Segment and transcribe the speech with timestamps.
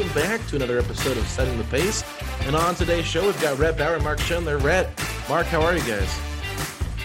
[0.00, 2.02] Welcome back to another episode of Setting the Pace.
[2.46, 4.56] And on today's show, we've got Rhett Bauer and Mark Schindler.
[4.56, 4.88] Rhett,
[5.28, 6.18] Mark, how are you guys?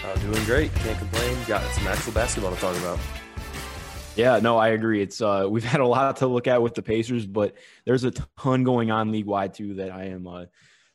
[0.02, 0.74] Uh, doing great.
[0.76, 1.36] Can't complain.
[1.46, 2.98] Got some actual basketball to talk about.
[4.16, 5.02] Yeah, no, I agree.
[5.02, 8.12] It's uh we've had a lot to look at with the Pacers, but there's a
[8.38, 10.46] ton going on league wide too that I am uh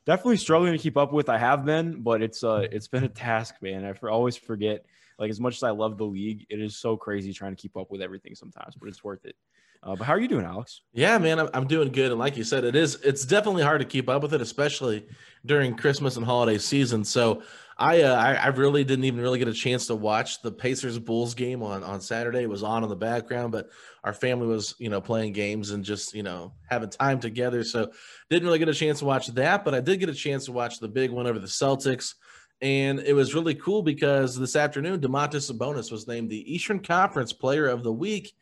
[0.04, 1.28] definitely struggling to keep up with.
[1.28, 3.84] I have been, but it's uh it's been a task, man.
[3.84, 4.84] I for, always forget
[5.20, 7.76] like as much as I love the league, it is so crazy trying to keep
[7.76, 9.36] up with everything sometimes, but it's worth it.
[9.82, 10.82] Uh, but how are you doing, Alex?
[10.92, 12.12] Yeah, man, I'm, I'm doing good.
[12.12, 15.06] And like you said, it is it's definitely hard to keep up with it, especially
[15.44, 17.04] during Christmas and holiday season.
[17.04, 17.42] So
[17.78, 21.00] I, uh, I I really didn't even really get a chance to watch the Pacers
[21.00, 22.42] Bulls game on on Saturday.
[22.42, 23.70] It was on in the background, but
[24.04, 27.64] our family was you know playing games and just you know having time together.
[27.64, 27.90] So
[28.30, 30.52] didn't really get a chance to watch that, but I did get a chance to
[30.52, 32.14] watch the big one over the Celtics.
[32.60, 37.32] And it was really cool because this afternoon, Domantas Sabonis was named the Eastern Conference
[37.32, 38.32] Player of the Week.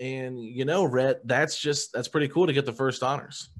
[0.00, 3.50] And you know, Rhett, that's just that's pretty cool to get the first honors.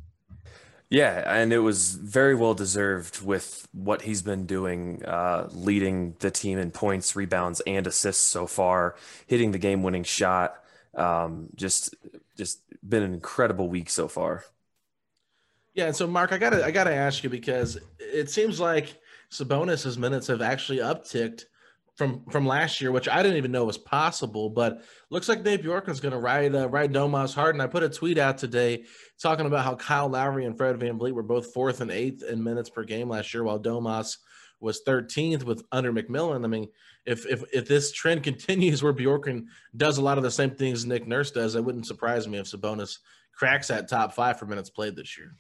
[0.89, 6.33] Yeah, and it was very well deserved with what he's been doing, uh, leading the
[6.33, 8.97] team in points, rebounds, and assists so far,
[9.29, 10.57] hitting the game-winning shot.
[10.97, 11.95] Um, just,
[12.37, 14.43] just been an incredible week so far.
[15.75, 19.01] Yeah, and so Mark, I gotta I gotta ask you because it seems like
[19.31, 21.45] Sabonis's minutes have actually upticked
[22.01, 24.49] from from last year, which I didn't even know was possible.
[24.49, 27.55] But looks like Dave Bjorkgren's going to ride uh, ride Domas hard.
[27.55, 28.85] And I put a tweet out today
[29.21, 32.71] talking about how Kyle Lowry and Fred VanVleet were both fourth and eighth in minutes
[32.71, 34.17] per game last year, while Domas
[34.61, 36.43] was 13th with under McMillan.
[36.43, 36.69] I mean,
[37.05, 39.45] if if if this trend continues where Bjorkgren
[39.77, 42.47] does a lot of the same things Nick Nurse does, it wouldn't surprise me if
[42.47, 42.97] Sabonis
[43.37, 45.35] cracks that top five for minutes played this year.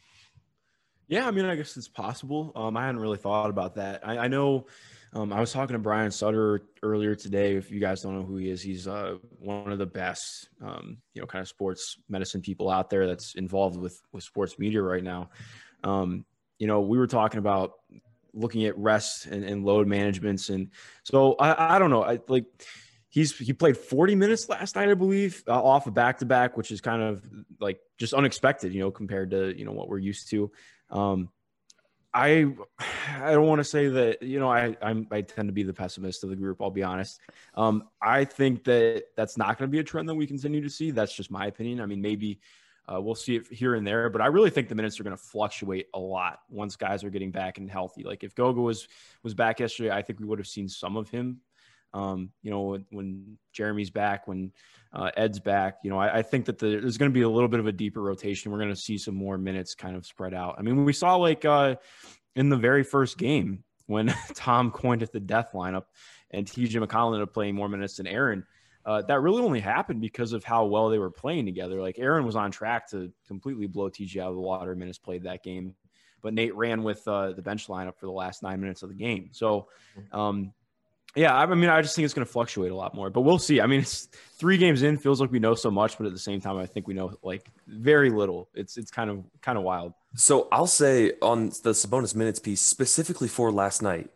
[1.08, 2.52] Yeah, I mean, I guess it's possible.
[2.54, 4.06] Um, I hadn't really thought about that.
[4.06, 4.66] I, I know
[5.12, 7.56] um, I was talking to Brian Sutter earlier today.
[7.56, 10.98] If you guys don't know who he is, he's uh, one of the best, um,
[11.14, 14.82] you know, kind of sports medicine people out there that's involved with with sports media
[14.82, 15.30] right now.
[15.82, 16.24] Um,
[16.58, 17.72] you know, we were talking about
[18.32, 20.70] looking at rest and, and load managements, and
[21.02, 22.04] so I, I don't know.
[22.04, 22.44] I like
[23.08, 26.56] he's he played 40 minutes last night, I believe, uh, off a back to back,
[26.56, 27.24] which is kind of
[27.58, 30.52] like just unexpected, you know, compared to you know what we're used to.
[30.88, 31.30] Um,
[32.12, 32.52] I
[33.20, 35.72] I don't want to say that you know I I'm, I tend to be the
[35.72, 36.60] pessimist of the group.
[36.60, 37.20] I'll be honest.
[37.54, 40.70] Um, I think that that's not going to be a trend that we continue to
[40.70, 40.90] see.
[40.90, 41.80] That's just my opinion.
[41.80, 42.40] I mean, maybe
[42.92, 45.16] uh, we'll see it here and there, but I really think the minutes are going
[45.16, 48.02] to fluctuate a lot once guys are getting back and healthy.
[48.02, 48.88] Like if Goga was
[49.22, 51.40] was back yesterday, I think we would have seen some of him.
[51.92, 54.52] Um, you know, when, when Jeremy's back, when
[54.92, 57.28] uh, Ed's back, you know, I, I think that the, there's going to be a
[57.28, 58.52] little bit of a deeper rotation.
[58.52, 60.56] We're going to see some more minutes kind of spread out.
[60.58, 61.76] I mean, we saw like uh,
[62.36, 65.84] in the very first game when Tom coined at the death lineup
[66.30, 68.44] and TJ McConnell ended up playing more minutes than Aaron.
[68.84, 71.80] Uh, that really only happened because of how well they were playing together.
[71.80, 75.24] Like Aaron was on track to completely blow TJ out of the water minutes played
[75.24, 75.74] that game,
[76.22, 78.94] but Nate ran with uh, the bench lineup for the last nine minutes of the
[78.94, 79.30] game.
[79.32, 79.68] So,
[80.12, 80.52] um,
[81.16, 83.38] yeah, I mean, I just think it's going to fluctuate a lot more, but we'll
[83.38, 83.60] see.
[83.60, 84.08] I mean, it's
[84.38, 86.66] three games in, feels like we know so much, but at the same time, I
[86.66, 88.48] think we know like very little.
[88.54, 89.92] It's it's kind of kind of wild.
[90.14, 94.10] So I'll say on the Sabonis minutes piece specifically for last night,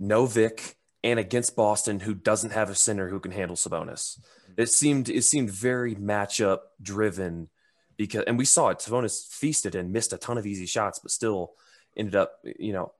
[0.00, 4.18] no Vic and against Boston, who doesn't have a center who can handle Sabonis.
[4.56, 7.48] It seemed it seemed very matchup driven
[7.96, 8.78] because, and we saw it.
[8.78, 11.52] Sabonis feasted and missed a ton of easy shots, but still
[11.96, 12.92] ended up, you know,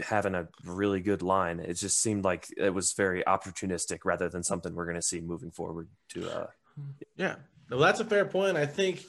[0.00, 1.60] having a really good line.
[1.60, 5.20] It just seemed like it was very opportunistic rather than something we're going to see
[5.20, 5.88] moving forward.
[6.10, 6.46] To uh,
[7.16, 7.36] Yeah,
[7.70, 8.56] well, that's a fair point.
[8.56, 9.04] I think,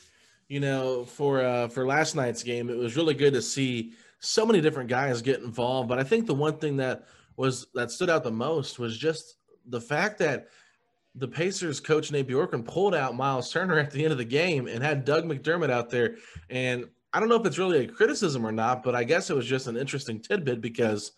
[0.47, 4.45] you know, for uh, for last night's game, it was really good to see so
[4.45, 5.89] many different guys get involved.
[5.89, 7.05] But I think the one thing that
[7.37, 10.47] was that stood out the most was just the fact that
[11.15, 14.67] the Pacers coach Nate Bjorkgren pulled out Miles Turner at the end of the game
[14.67, 16.15] and had Doug McDermott out there.
[16.49, 19.35] And I don't know if it's really a criticism or not, but I guess it
[19.35, 21.11] was just an interesting tidbit because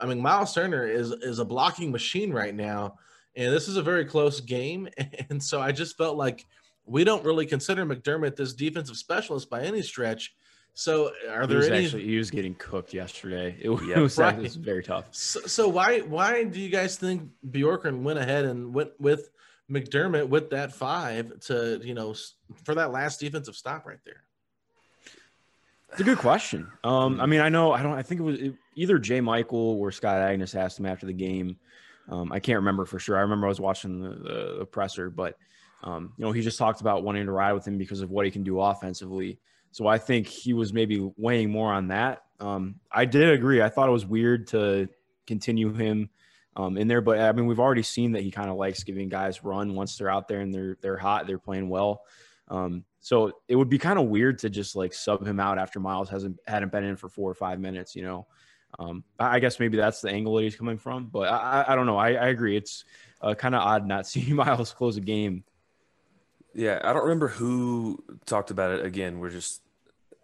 [0.00, 2.98] I mean Miles Turner is is a blocking machine right now,
[3.36, 4.88] and this is a very close game.
[5.30, 6.44] And so I just felt like
[6.86, 10.34] we don't really consider McDermott this defensive specialist by any stretch.
[10.74, 13.56] So are He there was any actually he was getting cooked yesterday.
[13.60, 14.38] It, was- Yeah, right.
[14.38, 15.06] it was very tough.
[15.12, 19.30] So, so why why do you guys think Bjorkgren went ahead and went with
[19.70, 22.14] McDermott with that five to you know
[22.64, 24.22] for that last defensive stop right there?
[25.92, 26.70] It's a good question.
[26.84, 27.94] Um, I mean, I know I don't.
[27.94, 28.38] I think it was
[28.74, 29.20] either J.
[29.20, 31.56] Michael or Scott Agness asked him after the game.
[32.08, 33.16] Um, I can't remember for sure.
[33.16, 35.36] I remember I was watching the, the, the presser, but
[35.82, 38.24] um, you know, he just talked about wanting to ride with him because of what
[38.24, 39.38] he can do offensively.
[39.70, 42.22] So I think he was maybe weighing more on that.
[42.40, 43.62] Um, I did agree.
[43.62, 44.88] I thought it was weird to
[45.26, 46.08] continue him
[46.56, 49.08] um, in there, but I mean, we've already seen that he kind of likes giving
[49.08, 52.02] guys run once they're out there and they're they're hot, they're playing well.
[52.48, 55.80] Um, so it would be kind of weird to just like sub him out after
[55.80, 58.26] Miles hasn't hadn't been in for four or five minutes, you know.
[58.78, 61.76] Um, I guess maybe that's the angle that he's coming from, but I, I, I
[61.76, 61.96] don't know.
[61.96, 62.56] I, I agree.
[62.56, 62.84] It's
[63.22, 65.44] uh, kind of odd not seeing Miles close a game.
[66.54, 69.20] Yeah, I don't remember who talked about it again.
[69.20, 69.62] We're just,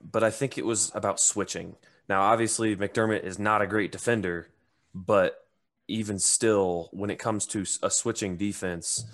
[0.02, 1.76] but I think it was about switching.
[2.08, 4.48] Now, obviously, McDermott is not a great defender,
[4.94, 5.46] but
[5.86, 9.04] even still, when it comes to a switching defense,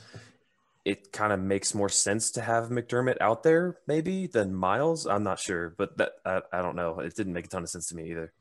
[0.85, 5.07] it kind of makes more sense to have McDermott out there maybe than Miles.
[5.07, 7.01] I'm not sure, but that I, I don't know.
[7.01, 8.33] It didn't make a ton of sense to me either.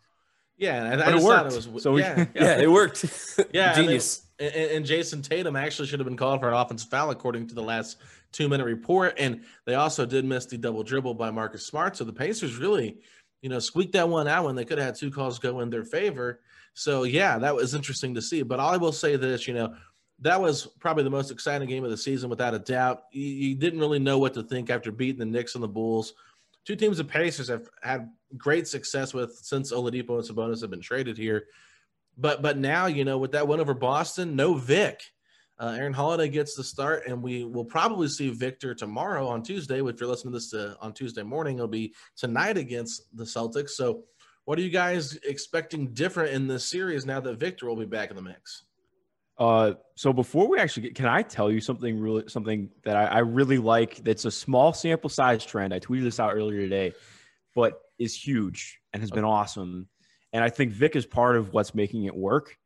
[0.58, 1.66] Yeah, and I, I But it thought worked.
[1.66, 3.06] it was So we- yeah, Yeah, it worked.
[3.54, 4.18] yeah, and genius.
[4.38, 7.48] they- And, and Jayson Tatum actually should have been called for an offensive foul according
[7.48, 7.98] to the last
[8.32, 9.16] two minute report.
[9.18, 11.98] And they also did miss the double dribble by Marcus Smart.
[11.98, 12.98] So the Pacers really,
[13.42, 15.70] you know, squeaked that one out when they could have had two calls go in
[15.70, 16.42] their favor.
[16.74, 18.42] So yeah, that was interesting to see.
[18.44, 19.76] But all I will say this, you know,
[20.22, 23.04] that was probably the most exciting game of the season without a doubt.
[23.12, 26.14] You, you didn't really know what to think after beating the Knicks and the Bulls.
[26.66, 30.82] Two teams the Pacers have had great success with since Oladipo and Sabonis have been
[30.82, 31.46] traded here.
[32.18, 35.02] But but now you know with that win over Boston, no Vic.
[35.58, 39.82] Uh, Aaron Holiday gets the start, and we will probably see Victor tomorrow on Tuesday.
[39.82, 43.72] If you're listening to this uh on Tuesday morning, it'll be tonight against the Celtics.
[43.72, 44.04] So,
[44.46, 48.10] what are you guys expecting different in this series now that Victor will be back
[48.10, 48.64] in the mix?
[49.40, 53.06] Uh, so before we actually get, can I tell you something really something that I,
[53.06, 54.04] I really like?
[54.04, 55.74] That's a small sample size trend.
[55.74, 56.94] I tweeted this out earlier today,
[57.56, 59.88] but is huge and has been awesome.
[60.34, 62.58] And I think Vic is part of what's making it work.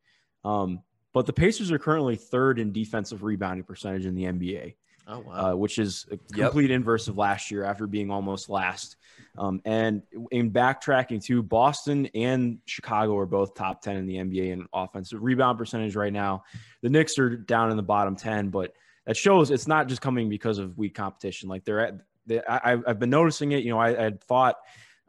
[0.43, 0.81] Um,
[1.13, 4.75] but the Pacers are currently third in defensive rebounding percentage in the NBA
[5.07, 5.51] Oh wow!
[5.51, 6.51] uh, which is a Yep.
[6.51, 8.97] complete inverse of last year after being almost last.
[9.37, 14.51] Um, and in backtracking to Boston and Chicago are both top 10 in the NBA
[14.51, 16.43] in offensive rebound percentage right now.
[16.81, 18.73] The Knicks are down in the bottom 10, but
[19.05, 21.49] that shows it's not just coming because of weak competition.
[21.49, 21.95] Like they're at,
[22.27, 23.63] they, I, I've been noticing it.
[23.63, 24.57] You know, I, had thought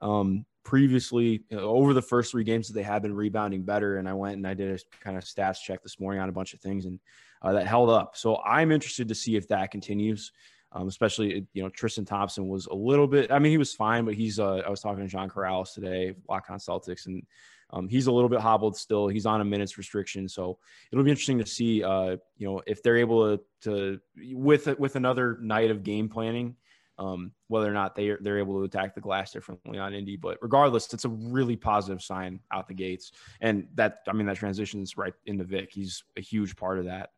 [0.01, 3.99] um, previously over the first three games that they have been rebounding better.
[3.99, 6.33] And I went and I did a kind of stats check this morning on a
[6.33, 6.99] bunch of things and
[7.43, 8.17] uh, that held up.
[8.17, 10.33] So I'm interested to see if that continues.
[10.75, 13.31] Um, especially, you know, Tristan Thompson was a little bit.
[13.31, 14.41] I mean, he was fine, but he's.
[14.41, 17.25] Uh, I was talking to John Karalis today, Lock on Celtics, and
[17.71, 19.07] um, he's a little bit hobbled still.
[19.07, 20.59] He's on a minutes restriction, so
[20.91, 21.85] it'll be interesting to see.
[21.85, 24.01] Uh, you know, if they're able to, to
[24.35, 26.57] with with another night of game planning,
[26.99, 30.17] um, whether or not they are, they're able to attack the glass differently on Indy.
[30.17, 34.37] But regardless, it's a really positive sign out the gates, and that I mean that
[34.37, 35.71] transitions right into Vic.
[35.73, 37.11] He's a huge part of that.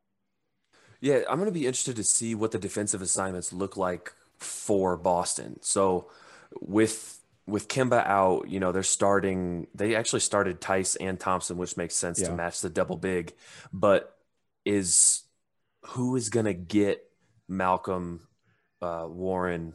[1.01, 4.97] Yeah, I'm going to be interested to see what the defensive assignments look like for
[4.97, 5.59] Boston.
[5.63, 6.11] So
[6.61, 11.77] with with Kemba out, you know, they're starting they actually started Theis and Thompson, which
[11.77, 13.35] makes sense to match the double big,
[13.73, 14.17] but
[14.65, 15.23] is
[15.83, 17.05] who is going to get
[17.49, 18.27] Malcolm
[18.83, 19.75] uh, Warren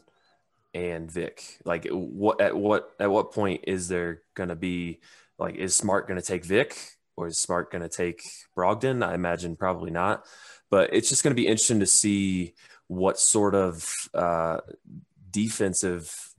[0.73, 1.59] and Vic?
[1.63, 4.99] Like what at what at what point is there going to be
[5.39, 6.77] like is Smart going to take Vic
[7.15, 8.23] or is Smart going to take
[8.55, 9.05] Brogdon?
[9.05, 10.25] I imagine probably not
[10.71, 12.55] but it's just going to be interesting to see
[12.87, 14.57] what sort of uh,
[15.29, 16.33] defensive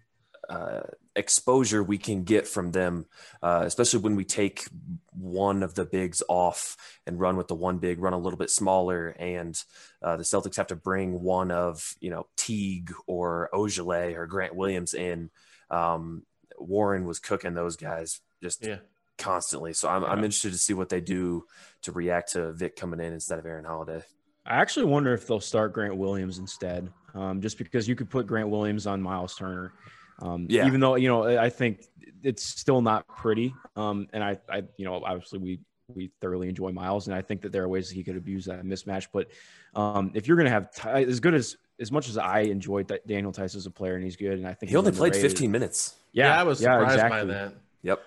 [0.49, 0.81] uh,
[1.15, 3.07] exposure we can get from them,
[3.43, 4.65] uh, especially when we take
[5.13, 8.51] one of the bigs off and run with the one big, run a little bit
[8.51, 9.63] smaller, and
[10.03, 14.55] uh, the Celtics have to bring one of you know Teague or Ojeleye or Grant
[14.55, 15.31] Williams in.
[15.71, 16.25] Um,
[16.59, 18.79] Warren was cooking those guys just Yeah.
[19.19, 21.45] constantly, so I'm, I'm interested to see what they do
[21.83, 24.03] to react to Vic coming in instead of Aaron Holiday.
[24.45, 28.27] I actually wonder if they'll start Grant Williams instead, um, just because you could put
[28.27, 29.73] Grant Williams on Miles Turner.
[30.21, 30.67] Um, Yeah.
[30.67, 31.85] Even though you know, I think
[32.23, 33.55] it's still not pretty.
[33.77, 35.61] Um, and I, I, you know, obviously we
[35.95, 38.47] we thoroughly enjoy Miles, and I think that there are ways that he could abuse
[38.47, 39.09] that mismatch.
[39.13, 39.29] But
[39.75, 42.89] um, if you're going to have Ty, as good as as much as I enjoyed
[42.89, 45.17] that Daniel Theis as a player, and he's good, and I think He only played
[45.17, 45.95] 15 minutes.
[46.13, 47.55] Yeah, I was yeah, surprised by that.
[47.83, 48.03] Yep.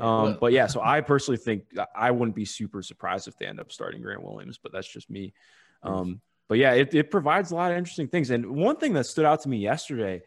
[0.00, 3.60] Um, but- yeah, so I personally think I wouldn't be super surprised if they end
[3.60, 5.32] up starting Grant Williams, but that's just me.
[5.82, 8.30] Um, but yeah, it, it provides a lot of interesting things.
[8.30, 10.22] And one thing that stood out to me yesterday,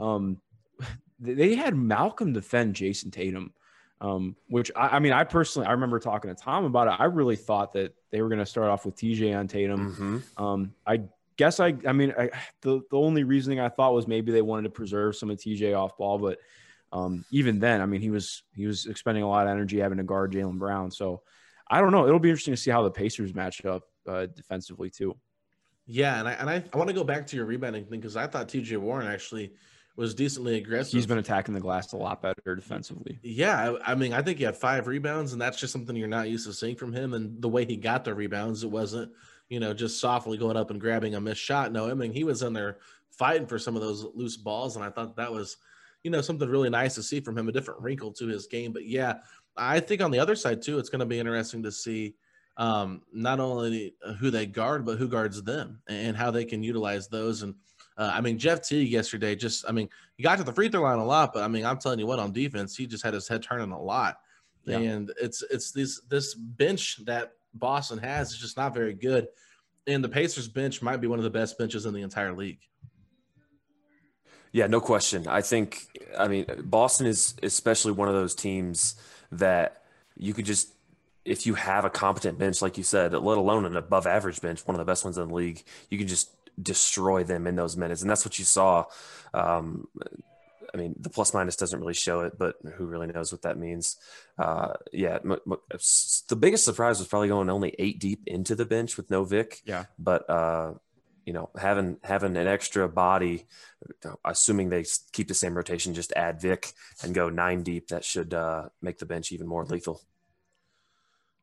[0.00, 0.40] um,
[1.20, 3.52] they had Malcolm defend Jayson Tatum,
[4.00, 6.94] um, which I, I mean, I personally, I remember talking to Tom about it.
[6.98, 9.94] I really thought that they were going to start off with TJ on Tatum.
[10.36, 11.02] hmm Um, I
[11.36, 12.30] guess I, I mean, I,
[12.62, 15.76] the the only reasoning I thought was maybe they wanted to preserve some of TJ
[15.78, 16.38] off ball, but
[16.92, 19.98] um, even then, I mean, he was he was expending a lot of energy having
[19.98, 20.90] to guard Jaylen Brown.
[20.90, 21.22] So
[21.68, 22.06] I don't know.
[22.06, 25.16] It'll be interesting to see how the Pacers match up uh, defensively too.
[25.86, 28.16] Yeah, and I and I, I want to go back to your rebounding thing because
[28.16, 29.52] I thought TJ Warren actually
[29.96, 30.92] was decently aggressive.
[30.92, 33.18] He's been attacking the glass a lot better defensively.
[33.22, 36.08] Yeah, I, I mean, I think he had five rebounds, and that's just something you're
[36.08, 37.12] not used to seeing from him.
[37.14, 39.12] And the way he got the rebounds, it wasn't,
[39.48, 41.72] you know, just softly going up and grabbing a missed shot.
[41.72, 42.78] No, I mean, he was in there
[43.10, 45.56] fighting for some of those loose balls, and I thought that was,
[46.02, 48.72] you know, something really nice to see from him, a different wrinkle to his game.
[48.72, 49.14] But yeah,
[49.56, 52.14] I think on the other side too, it's going to be interesting to see
[52.56, 57.08] um, not only who they guard, but who guards them and how they can utilize
[57.08, 57.42] those.
[57.42, 57.54] And
[57.96, 60.82] uh, I mean, Jeff Teague yesterday, just I mean, he got to the free throw
[60.82, 63.14] line a lot, but I mean, I'm telling you what, on defense, he just had
[63.14, 64.18] his head turning a lot.
[64.64, 64.78] Yeah.
[64.78, 69.28] And it's it's this this bench that Boston has is just not very good.
[69.86, 72.60] And the Pacers bench might be one of the best benches in the entire league.
[74.52, 75.28] Yeah, no question.
[75.28, 75.86] I think,
[76.18, 78.96] I mean, Boston is especially one of those teams
[79.32, 79.82] that
[80.16, 80.72] you could just,
[81.24, 84.66] if you have a competent bench, like you said, let alone an above average bench,
[84.66, 86.30] one of the best ones in the league, you can just
[86.60, 88.02] destroy them in those minutes.
[88.02, 88.86] And that's what you saw.
[89.32, 89.86] Um,
[90.72, 93.58] I mean, the plus minus doesn't really show it, but who really knows what that
[93.58, 93.96] means?
[94.38, 95.56] Uh, yeah, m- m-
[96.28, 99.62] the biggest surprise was probably going only eight deep into the bench with no Vic.
[99.64, 99.84] Yeah.
[99.98, 100.74] but uh,
[101.24, 103.46] you know, having having an extra body,
[104.24, 106.72] assuming they keep the same rotation, just add Vic
[107.02, 107.88] and go nine deep.
[107.88, 110.00] That should uh, make the bench even more lethal.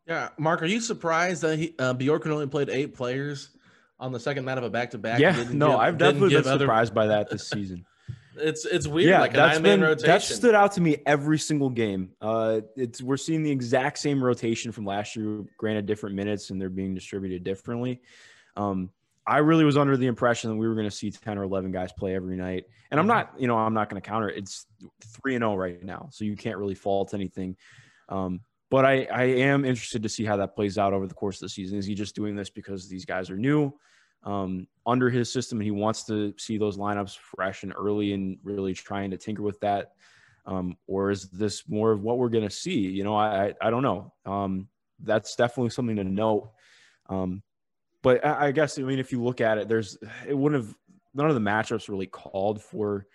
[0.08, 3.50] Yeah, Mark, are you surprised that he, uh, Bjorkgren only played eight players
[4.00, 5.20] on the second night of a back to back?
[5.20, 7.86] Yeah, no, I've definitely been surprised by that this season.
[8.40, 10.08] It's it's weird, yeah, like a that's nine been rotation.
[10.08, 12.12] that stood out to me every single game.
[12.22, 16.62] Uh, it's we're seeing the exact same rotation from last year, granted different minutes, and
[16.62, 18.02] they're being distributed differently.
[18.56, 18.92] Um,
[19.28, 21.72] I really was under the impression that we were going to see ten or eleven
[21.72, 24.38] guys play every night, and I'm not, you know, I'm not going to counter it.
[24.38, 24.66] It's
[25.04, 27.58] three and zero right now, so you can't really fault anything.
[28.10, 31.38] Um, but I, I am interested to see how that plays out over the course
[31.38, 31.78] of the season.
[31.78, 33.74] Is he just doing this because these guys are new?
[34.24, 38.38] um, under his system, and he wants to see those lineups fresh and early, and
[38.44, 39.94] really trying to tinker with that.
[40.46, 42.80] Um, or is this more of what we're going to see?
[42.80, 44.14] You know, I, I I don't know.
[44.26, 44.68] Um,
[45.02, 46.52] that's definitely something to note.
[47.10, 47.44] Um,
[48.02, 50.76] but I, I guess I mean, if you look at it, there's it wouldn't have
[51.14, 53.08] none of the matchups really called for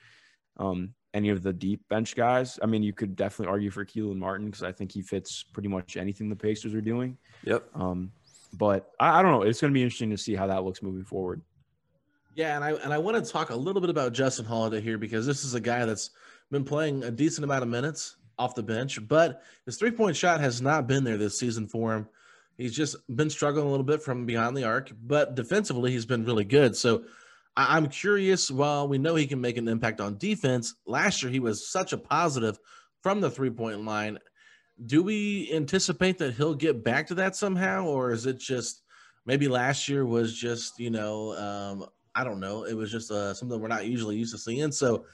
[0.57, 2.59] um, any of the deep bench guys.
[2.62, 5.69] I mean, you could definitely argue for Kelan Martin because I think he fits pretty
[5.69, 7.17] much anything the Pacers are doing.
[7.45, 7.65] Yep.
[7.75, 8.12] Um,
[8.55, 9.43] but I, I don't know.
[9.43, 11.43] It's going to be interesting to see how that looks moving forward.
[12.35, 14.97] Yeah, and I and I want to talk a little bit about Justin Holiday here
[14.97, 16.11] because this is a guy that's
[16.51, 20.41] been playing a decent amount of minutes off the bench, but his three point shot
[20.41, 22.09] has not been there this season for him.
[22.57, 26.25] He's just been struggling a little bit from behind the arc, but defensively he's been
[26.25, 26.77] really good.
[26.77, 27.05] So
[27.57, 28.51] I, I'm curious.
[28.51, 31.93] While we know he can make an impact on defense, last year he was such
[31.93, 32.59] a positive
[33.03, 34.19] from the three point line.
[34.87, 38.83] Do we anticipate that he'll get back to that somehow, or is it just
[39.27, 42.65] maybe last year was just you know um, I don't know.
[42.65, 44.73] It was just uh, something we're not usually used to seeing.
[44.73, 45.07] So,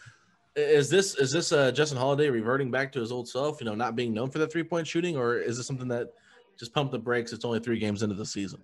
[0.56, 3.60] is this is this uh, Justin Holiday reverting back to his old self?
[3.60, 6.08] You know, not being known for that three point shooting, or is this something that
[6.58, 7.32] just pump the brakes?
[7.32, 8.60] It's only three games into the season.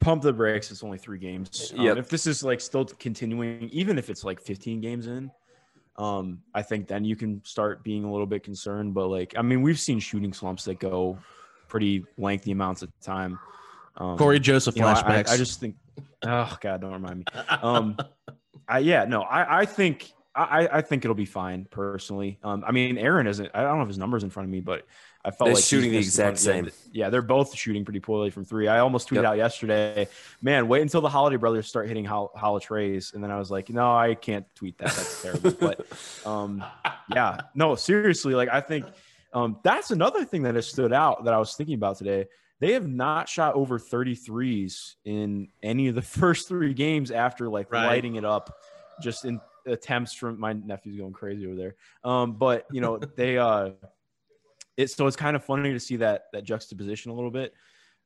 [0.00, 0.70] Pump the brakes.
[0.70, 1.72] It's only three games.
[1.76, 1.96] Um, Yep.
[1.98, 5.30] If this is like still continuing, even if it's like 15 games in,
[5.96, 8.94] um, I think then you can start being a little bit concerned.
[8.94, 11.18] But like, I mean, we've seen shooting slumps that go
[11.68, 13.38] pretty lengthy amounts of time.
[13.96, 15.28] Um, Cory Joseph you know, I- I, flashbacks.
[15.30, 15.76] I just think,
[16.24, 17.24] oh god, don't remind me.
[17.62, 17.96] Um,
[18.68, 22.38] I yeah, no, I I think I I think it'll be fine personally.
[22.44, 23.50] Um, I mean, Aaron isn't.
[23.54, 24.86] I don't know if his numbers in front of me, but
[25.24, 26.64] I felt They're like shooting the exact yeah, same.
[26.64, 28.68] th- Yeah, they're both shooting pretty poorly from three.
[28.68, 29.24] I almost tweeted Yep.
[29.24, 30.08] out yesterday,
[30.40, 33.68] man, wait until the Holiday brothers start hitting hol- Holitrays, and then I was like,
[33.70, 34.86] no, I can't tweet that.
[34.92, 35.50] That's terrible.
[35.50, 35.86] But
[36.26, 36.64] um,
[37.12, 38.86] yeah, no, seriously, like I think
[39.34, 42.26] um, that's another thing that has stood out that I was thinking about today.
[42.60, 47.70] they have not shot over 33s in any of the first three games after like
[47.72, 47.86] Right.
[47.86, 48.56] lighting it up
[49.02, 51.76] just in attempts from my nephew's going crazy over there.
[52.04, 53.70] Um, but you know, they uh
[54.76, 57.52] it's so it's kind of funny to see that that juxtaposition a little bit.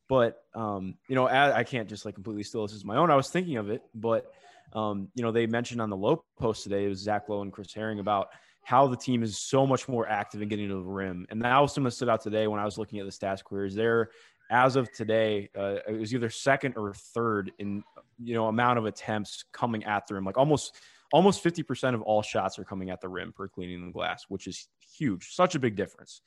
[0.09, 3.11] But um, you know, I, I can't just like completely steal this as my own.
[3.11, 4.33] I was thinking of it, but
[4.73, 7.53] um, you know, they mentioned on the Lowe Post today, it was Zach Lowe and
[7.53, 8.29] Chris Herring about
[8.65, 11.27] how the team is so much more active in getting to the rim.
[11.31, 13.45] And that was something that stood out today when I was looking at the stats
[13.45, 13.75] queries.
[13.75, 14.11] They're
[14.51, 17.83] as of today, uh, it was either second or third in
[18.23, 20.25] you know amount of attempts coming at the rim.
[20.25, 20.77] Like almost
[21.13, 24.47] almost 50% of all shots are coming at the rim per cleaning the glass, which
[24.47, 25.35] is huge.
[25.35, 26.21] Such a big difference.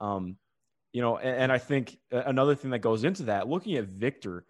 [0.00, 0.36] Um,
[0.92, 4.44] you know, and, and I think another thing that goes into that, looking at Victor,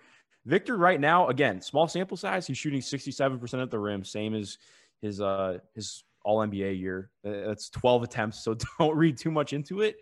[0.44, 4.58] Victor right now, again, small sample size, he's shooting 67% at the rim, same as
[5.00, 7.10] his uh his all NBA year.
[7.26, 9.96] Uh, That's 12 attempts, so don't read too much into it.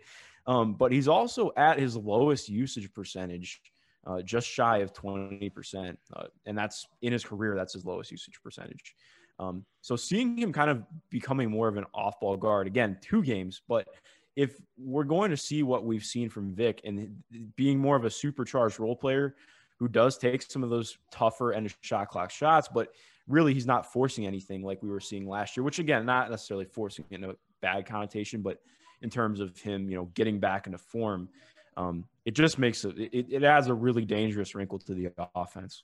[0.45, 3.61] Um, but he's also at his lowest usage percentage,
[4.05, 5.95] uh, just shy of 20%.
[6.13, 8.95] Uh, and that's in his career, that's his lowest usage percentage.
[9.39, 13.23] Um, so seeing him kind of becoming more of an off ball guard, again, two
[13.23, 13.87] games, but
[14.35, 17.23] if we're going to see what we've seen from Vic and
[17.55, 19.35] being more of a supercharged role player
[19.77, 22.93] who does take some of those tougher and shot clock shots, but
[23.27, 26.65] really he's not forcing anything like we were seeing last year, which again, not necessarily
[26.65, 28.59] forcing in a bad connotation, but
[29.01, 31.29] in terms of him, you know, getting back into form,
[31.77, 35.83] um, it just makes it, it adds a really dangerous wrinkle to the offense.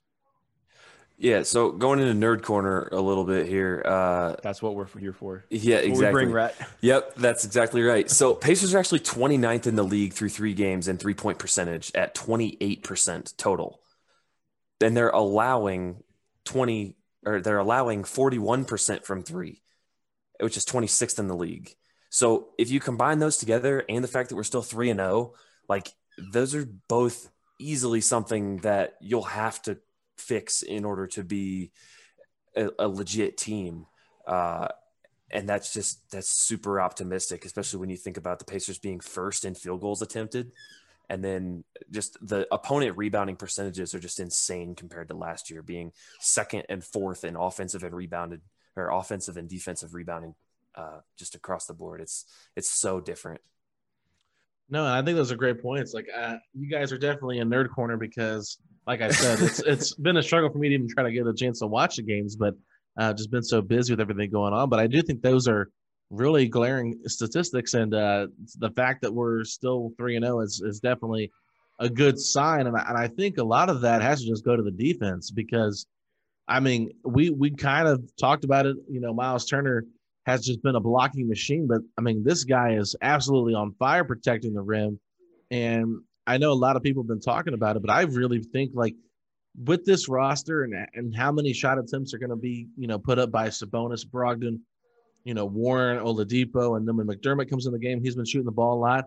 [1.20, 1.42] Yeah.
[1.42, 3.82] So going into nerd corner a little bit here.
[3.84, 5.44] Uh, That's what we're here for.
[5.50, 6.12] yeah, exactly.
[6.12, 6.56] bring Rhett.
[6.80, 8.08] Yep, that's exactly right.
[8.10, 11.92] So Pacers are actually 29th in the league through three games and three point percentage
[11.94, 13.82] at 28% total.
[14.78, 16.02] Then they're allowing
[16.46, 16.96] 20
[17.26, 19.60] or they're allowing 41% from three,
[20.40, 21.74] which is 26th in the league.
[22.08, 25.34] So if you combine those together and the fact that we're still 3 and 0,
[25.68, 25.92] like
[26.32, 29.76] those are both easily something that you'll have to
[30.20, 31.72] fix in order to be
[32.56, 33.86] a, a legit team.
[34.26, 34.68] Uh,
[35.30, 39.44] and that's just that's super optimistic, especially when you think about the Pacers being first
[39.44, 40.52] in field goals attempted,
[41.08, 45.92] and then just the opponent rebounding percentages are just insane compared to last year, being
[46.18, 48.40] second and fourth in offensive and rebounded
[48.76, 50.34] or offensive and defensive rebounding,
[50.74, 52.00] uh, just across the board.
[52.00, 52.24] It's
[52.56, 53.40] it's so different.
[54.68, 55.94] No, I think those are great points.
[55.94, 58.58] Like uh, you guys are definitely in nerd corner because,
[58.90, 61.24] like I said, it's it's been a struggle for me to even try to get
[61.24, 62.54] a chance to watch the games, but
[62.98, 64.68] uh, just been so busy with everything going on.
[64.68, 65.70] But I do think those are
[66.10, 68.26] really glaring statistics, and uh,
[68.58, 71.30] the fact that we're still three and zero is is definitely
[71.78, 72.66] a good sign.
[72.66, 74.72] And I, and I think a lot of that has to just go to the
[74.72, 75.86] defense because,
[76.48, 78.76] I mean, we we kind of talked about it.
[78.88, 79.84] You know, Miles Turner
[80.26, 81.68] has just been a blocking machine.
[81.68, 84.98] But I mean, this guy is absolutely on fire protecting the rim.
[85.52, 88.40] And I know a lot of people have been talking about it, but I really
[88.40, 88.94] think like
[89.64, 92.98] with this roster and and how many shot attempts are going to be, you know,
[92.98, 94.60] put up by Sabonis, Brogdon,
[95.24, 98.46] you know, Warren, Oladipo, and then when McDermott comes in the game, he's been shooting
[98.46, 99.06] the ball a lot.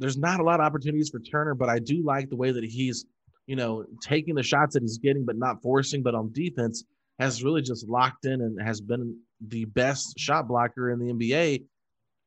[0.00, 2.64] There's not a lot of opportunities for Turner, but I do like the way that
[2.64, 3.06] he's,
[3.46, 6.02] you know, taking the shots that he's getting, but not forcing.
[6.02, 6.84] But on defense,
[7.20, 11.62] has really just locked in and has been the best shot blocker in the NBA.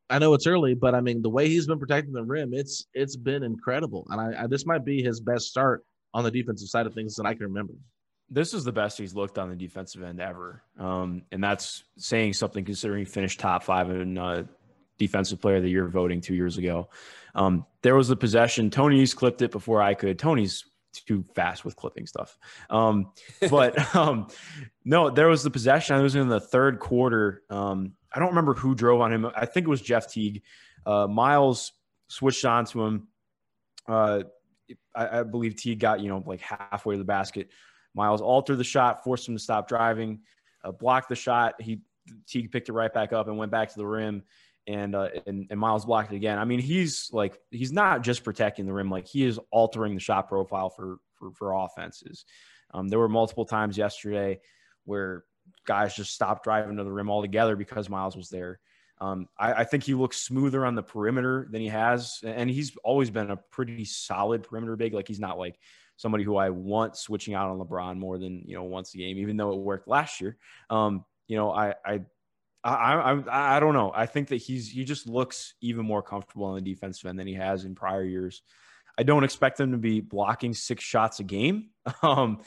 [0.08, 2.86] I know it's early, but I mean the way he's been protecting the rim, it's
[2.94, 4.06] it's been incredible.
[4.10, 7.14] And I, I this might be his best start on the defensive side of things
[7.16, 7.74] that I can remember.
[8.28, 12.32] This is the best he's looked on the defensive end ever, um, and that's saying
[12.32, 14.44] something considering he finished top five in uh,
[14.98, 16.88] defensive player of the year voting two years ago.
[17.34, 18.70] Um, there was a possession.
[18.70, 20.18] Tony's clipped it before I could.
[20.18, 22.38] Tony's too fast with clipping stuff.
[22.70, 23.12] Um,
[23.50, 24.28] but um,
[24.84, 25.96] no, there was the possession.
[25.96, 27.42] It was in the third quarter.
[27.50, 29.30] Um, I don't remember who drove on him.
[29.36, 30.42] I think it was Jeff Teague.
[30.86, 31.72] Uh, Miles
[32.08, 33.08] switched on to him.
[33.86, 34.22] Uh,
[34.94, 37.50] I, I believe Teague got you know like halfway to the basket.
[37.94, 40.20] Miles altered the shot, forced him to stop driving,
[40.64, 41.60] uh, blocked the shot.
[41.60, 41.82] He
[42.26, 44.22] Teague picked it right back up and went back to the rim
[44.66, 46.38] and, uh, and and Miles blocked it again.
[46.38, 50.00] I mean, he's like he's not just protecting the rim; like he is altering the
[50.00, 52.24] shot profile for for, for offenses.
[52.72, 54.40] Um, there were multiple times yesterday
[54.84, 55.24] where
[55.66, 58.60] guys just stopped driving to the rim altogether because Miles was there.
[58.98, 62.74] Um, I, I, think he looks smoother on the perimeter than he has, and he's
[62.82, 64.94] always been a pretty solid perimeter big.
[64.94, 65.58] Like he's not like
[65.96, 69.18] somebody who I want switching out on LeBron more than you know once a game,
[69.18, 70.38] even though it worked last year.
[70.70, 72.00] Um, you know, I, I
[72.64, 73.92] I, I I don't know.
[73.94, 77.26] I think that he's he just looks even more comfortable on the defensive end than
[77.26, 78.42] he has in prior years.
[78.98, 81.68] I don't expect him to be blocking six shots a game,
[82.02, 82.40] um,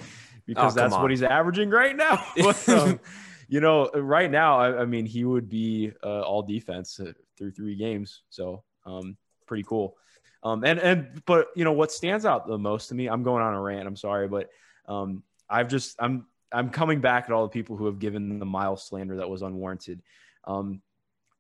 [0.49, 2.25] because Oh, that's what he's averaging right now.
[2.35, 2.99] But, um,
[3.47, 7.51] you know, right now, I, I mean, he would be uh, all defense uh, through
[7.51, 9.95] three games, so um, pretty cool.
[10.43, 13.07] Um, and and but you know what stands out the most to me?
[13.07, 13.87] I'm going on a rant.
[13.87, 14.49] I'm sorry, but
[14.87, 18.45] um, I've just I'm I'm coming back at all the people who have given the
[18.45, 20.01] Miles slander that was unwarranted.
[20.45, 20.81] Um,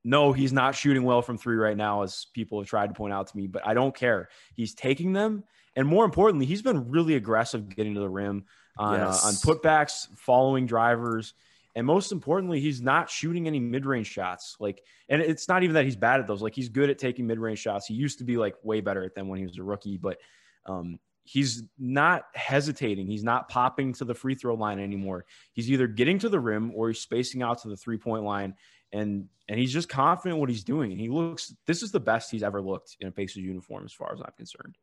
[0.03, 3.13] no, he's not shooting well from three right now, as people have tried to point
[3.13, 4.29] out to me, but I don't care.
[4.55, 5.43] He's taking them.
[5.75, 8.45] And more importantly, he's been really aggressive getting to the rim
[8.77, 9.23] on, Yes.
[9.23, 11.33] uh, on putbacks, following drivers.
[11.75, 14.55] And most importantly, he's not shooting any mid range shots.
[14.59, 16.41] Like, and it's not even that he's bad at those.
[16.41, 17.85] Like, he's good at taking mid range shots.
[17.85, 20.17] He used to be like way better at them when he was a rookie, but
[20.65, 23.05] um, he's not hesitating.
[23.05, 25.25] He's not popping to the free throw line anymore.
[25.53, 28.55] He's either getting to the rim or he's spacing out to the three point line
[28.91, 30.91] and and he's just confident what he's doing.
[30.91, 34.13] He looks this is the best he's ever looked in a Pacers uniform, as far
[34.13, 34.77] as I'm concerned.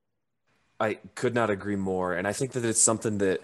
[0.79, 2.15] I could not agree more.
[2.15, 3.41] And I think that it's something that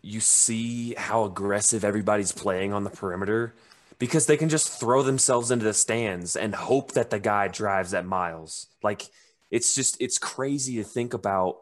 [0.00, 3.54] you see how aggressive everybody's playing on the perimeter
[3.98, 7.94] because they can just throw themselves into the stands and hope that the guy drives
[7.94, 8.68] at miles.
[8.82, 9.02] Like
[9.50, 11.58] it's just it's crazy to think about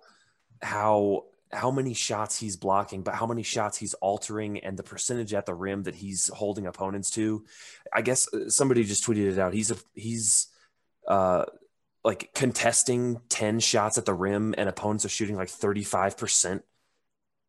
[0.61, 5.32] how how many shots he's blocking, but how many shots he's altering and the percentage
[5.32, 7.44] at the rim that he's holding opponents to.
[7.92, 9.54] I guess uh, somebody just tweeted it out.
[9.54, 10.48] He's a he's
[11.06, 11.44] uh
[12.04, 16.62] like contesting 10 shots at the rim and opponents are shooting like 35%,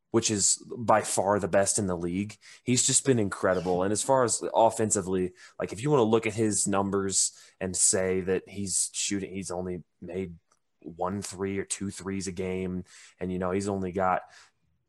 [0.09, 2.35] which is by far the best in the league.
[2.63, 3.83] He's just been incredible.
[3.83, 7.75] And as far as offensively, like if you want to look at his numbers and
[7.75, 10.33] say that he's shooting, he's only made
[10.87, 12.83] one three or two threes a game,
[13.19, 14.21] and you know, he's only got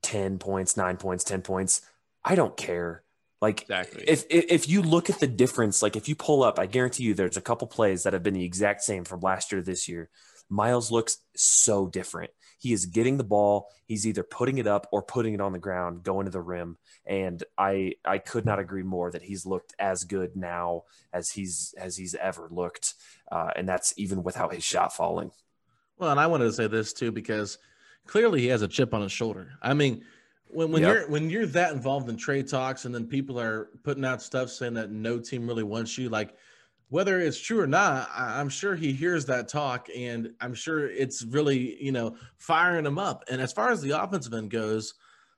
[0.02, 1.82] 10 points, nine points, 10 points.
[2.24, 3.02] I don't care.
[3.40, 4.04] Like Exactly.
[4.08, 7.04] if, if if you look at the difference, like if you pull up, I guarantee
[7.04, 9.64] you there's a couple plays that have been the exact same from last year to
[9.64, 10.10] this year.
[10.50, 12.30] Miles looks so different.
[12.58, 15.60] He is getting the ball, he's either putting it up or putting it on the
[15.60, 16.78] ground, going to the rim.
[17.06, 20.82] And I I could not agree more that he's looked as good now
[21.12, 22.94] as he's as he's ever looked.
[23.30, 25.30] Uh, and that's even without his shot falling.
[25.98, 27.58] Well, and I wanted to say this too because
[28.06, 29.52] clearly he has a chip on his shoulder.
[29.62, 30.04] I mean,
[30.48, 30.94] when when Yep.
[30.94, 34.50] you're when you're that involved in trade talks and then people are putting out stuff
[34.50, 36.36] saying that no team really wants you, like
[36.88, 40.88] whether it's true or not, I, I'm sure he hears that talk and I'm sure
[40.88, 43.24] it's really you know firing him up.
[43.30, 44.94] And as far as the offensive end goes,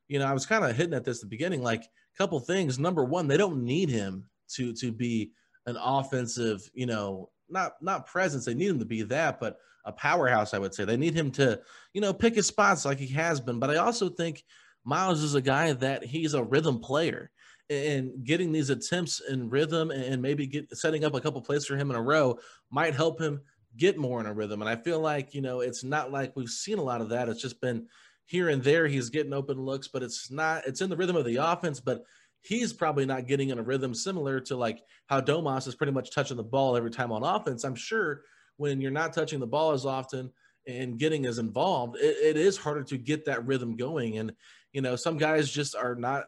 [0.09, 2.39] you know, I was kind of hitting at this at the beginning, like a couple
[2.41, 2.79] things.
[2.79, 5.33] Number one, they don't need him to to be
[5.67, 8.45] an offensive, you know, not not presence.
[8.45, 10.85] They need him to be that, but a powerhouse, I would say.
[10.85, 11.61] They need him to,
[11.95, 13.59] you know, pick his spots like he has been.
[13.59, 14.45] But I also think
[14.85, 17.31] Miles is a guy that he's a rhythm player
[17.69, 21.77] and getting these attempts in rhythm and maybe get setting up a couple plays for
[21.77, 22.39] him in a row
[22.71, 23.41] might help him
[23.77, 24.61] get more in a rhythm.
[24.61, 27.29] And I feel like, you know, it's not like we've seen a lot of that.
[27.29, 27.87] It's just been
[28.27, 28.89] here and there.
[28.89, 32.05] He's getting open looks, but it's not, it's in the rhythm of the offense, but
[32.43, 36.11] he's probably not getting in a rhythm similar to like how Domas is pretty much
[36.15, 37.65] touching the ball every time on offense.
[37.65, 38.23] I'm sure
[38.57, 40.31] when you're not touching the ball as often
[40.67, 44.19] and getting as involved, it, it is harder to get that rhythm going.
[44.19, 44.33] And,
[44.73, 46.25] you know, some guys just are not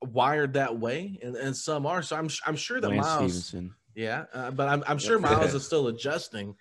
[0.00, 2.02] wired that way and, and some are.
[2.02, 3.74] So I'm, I'm sure that Lance Miles, Stevenson.
[3.94, 6.54] yeah, uh, but I'm, I'm sure Miles is still adjusting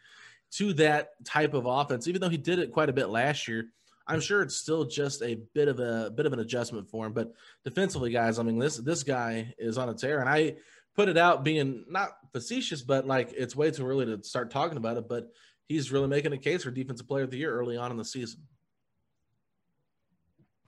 [0.53, 3.65] to that type of offense, even though he did it quite a bit last year.
[4.07, 7.13] I'm sure it's still just a bit of a bit of an adjustment for him.
[7.13, 7.33] But
[7.63, 10.55] defensively, guys, I mean this this guy is on a tear, and I
[10.95, 14.77] put it out being not facetious, but like it's way too early to start talking
[14.77, 15.07] about it.
[15.07, 15.31] But
[15.67, 18.05] he's really making a case for defensive player of the year early on in the
[18.05, 18.41] season.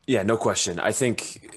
[0.05, 0.79] Yeah, no question.
[0.79, 1.49] I think,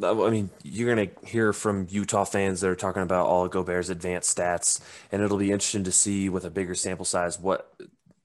[0.00, 3.44] uh, I mean, you're going to hear from Utah fans that are talking about all
[3.44, 7.38] of Gobert's advanced stats, and it'll be interesting to see with a bigger sample size
[7.38, 7.74] what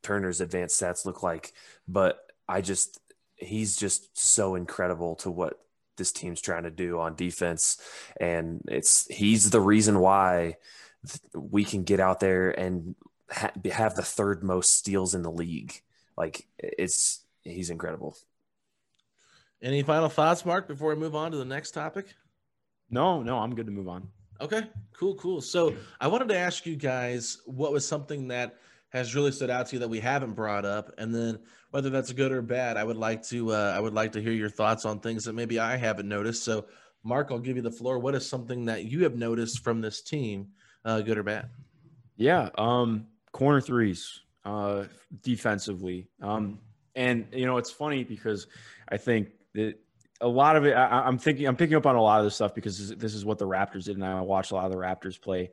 [0.03, 1.51] Turner's advanced stats look like.
[1.87, 2.99] But I just,
[3.35, 5.59] he's just so incredible to what
[5.97, 7.77] this team's trying to do on defense.
[8.19, 10.57] And it's, he's the reason why
[11.33, 12.95] we can get out there and
[13.29, 15.81] ha- have the third most steals in the league.
[16.17, 18.17] Like, it's, he's incredible.
[19.61, 22.15] Any final thoughts, Mark, before we move on to the next topic?
[22.89, 24.07] No, no, I'm good to move on.
[24.41, 25.41] Okay, cool, cool.
[25.41, 28.55] So I wanted to ask you guys what was something that
[28.89, 31.39] has really stood out to you that we haven't brought up, and then
[31.71, 34.31] whether that's good or bad, I would like to uh, I would like to hear
[34.31, 36.43] your thoughts on things that maybe I haven't noticed.
[36.43, 36.65] So,
[37.03, 37.99] Mark, I'll give you the floor.
[37.99, 40.49] What is something that you have noticed from this team,
[40.85, 41.49] uh, good or bad?
[42.17, 44.85] Yeah, um, corner threes, uh,
[45.21, 46.59] defensively, um,
[46.95, 48.47] and you know it's funny because
[48.89, 49.75] I think that
[50.21, 50.73] a lot of it.
[50.73, 53.13] I, I'm thinking, I'm picking up on a lot of this stuff because this, this
[53.13, 55.51] is what the Raptors did, and I watched a lot of the Raptors play.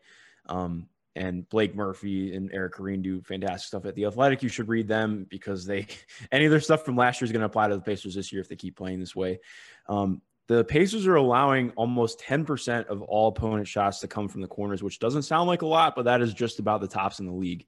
[0.49, 4.43] Um, and Blake Murphy and Eric Koreen do fantastic stuff at the Athletic.
[4.43, 5.87] You should read them because they
[6.33, 8.33] any of their stuff from last year is going to apply to the Pacers this
[8.33, 9.41] year if they keep playing this way.
[9.89, 14.47] Um, the Pacers are allowing almost 10% of all opponent shots to come from the
[14.47, 17.27] corners, which doesn't sound like a lot, but that is just about the tops in
[17.27, 17.67] the league.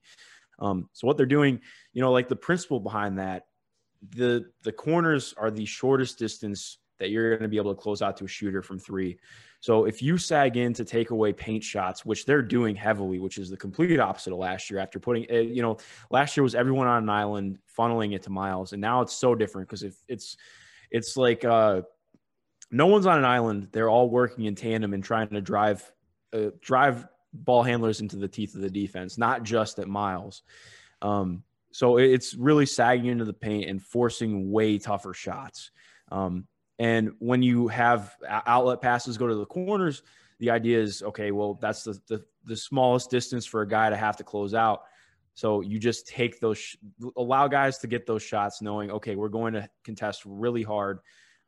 [0.59, 1.59] Um, so what they're doing,
[1.91, 3.47] you know, like the principle behind that,
[4.15, 8.01] the the corners are the shortest distance that you're going to be able to close
[8.01, 9.19] out to a shooter from three.
[9.61, 13.37] So if you sag in to take away paint shots, which they're doing heavily, which
[13.37, 15.77] is the complete opposite of last year, after putting, eh, you know,
[16.09, 19.35] last year was everyone on an island funneling it to Miles, and now it's so
[19.35, 20.37] different because if it's,
[20.91, 21.81] it's like uh,
[22.71, 25.91] no one's on an island; they're all working in tandem and trying to drive,
[26.33, 30.41] uh, drive ball handlers into the teeth of the defense, not just at Miles.
[31.01, 35.71] Um, so it's really sagging into the paint and forcing way tougher shots.
[36.11, 36.47] Um,
[36.79, 40.01] and when you have outlet passes go to the corners,
[40.39, 43.97] the idea is okay, well, that's the, the, the smallest distance for a guy to
[43.97, 44.83] have to close out.
[45.33, 46.75] So you just take those,
[47.17, 50.99] allow guys to get those shots, knowing, okay, we're going to contest really hard.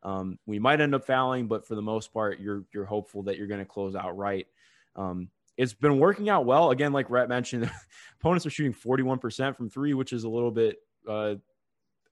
[0.02, 3.38] Um, we might end up fouling, but for the most part, you're you're hopeful that
[3.38, 4.46] you're going to close out right.
[4.96, 6.70] Um, it's been working out well.
[6.70, 7.70] Again, like Rhett mentioned,
[8.20, 11.36] opponents are shooting 41% from three, which is a little bit uh,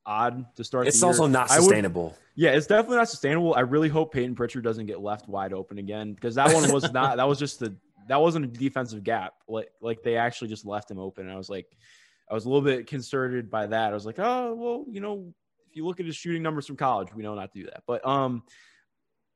[0.07, 0.87] odd to start.
[0.87, 2.05] It's also not sustainable.
[2.05, 3.55] Would, yeah, it's definitely not sustainable.
[3.55, 6.93] I really hope Payton Pritchard doesn't get left wide open again because that one was
[6.93, 7.17] not.
[7.17, 7.77] that was just the
[8.09, 9.35] that wasn't a defensive gap.
[9.49, 11.27] Like like they actually just left him open.
[11.27, 11.67] And I was like,
[12.31, 13.91] I was a little bit concerned by that.
[13.91, 15.33] I was like, oh well, you know,
[15.69, 17.83] if you look at his shooting numbers from college, we know not to do that.
[17.87, 18.43] But um.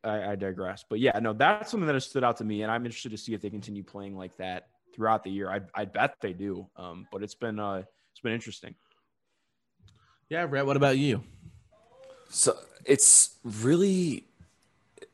[0.02, 2.70] I, I digress, but yeah, no, that's something that has stood out to me, and
[2.70, 5.50] I'm interested to see if they continue playing like that throughout the year.
[5.50, 8.74] I, I bet they do, um, but it's been uh, it's been interesting.
[10.28, 10.66] Yeah, Brett.
[10.66, 11.22] What about you?
[12.30, 14.24] So it's really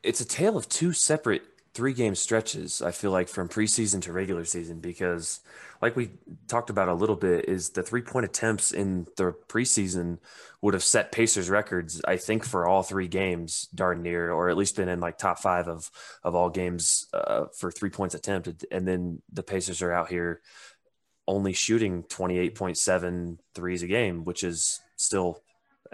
[0.03, 1.43] it's a tale of two separate
[1.73, 2.81] three game stretches.
[2.81, 5.39] I feel like from preseason to regular season because,
[5.81, 6.11] like we
[6.47, 10.17] talked about a little bit, is the three point attempts in the preseason
[10.61, 12.01] would have set Pacers records.
[12.05, 15.39] I think for all three games, darn near, or at least been in like top
[15.39, 15.89] five of
[16.23, 18.65] of all games uh, for three points attempted.
[18.71, 20.41] And then the Pacers are out here
[21.27, 25.41] only shooting 28.7 threes a game, which is still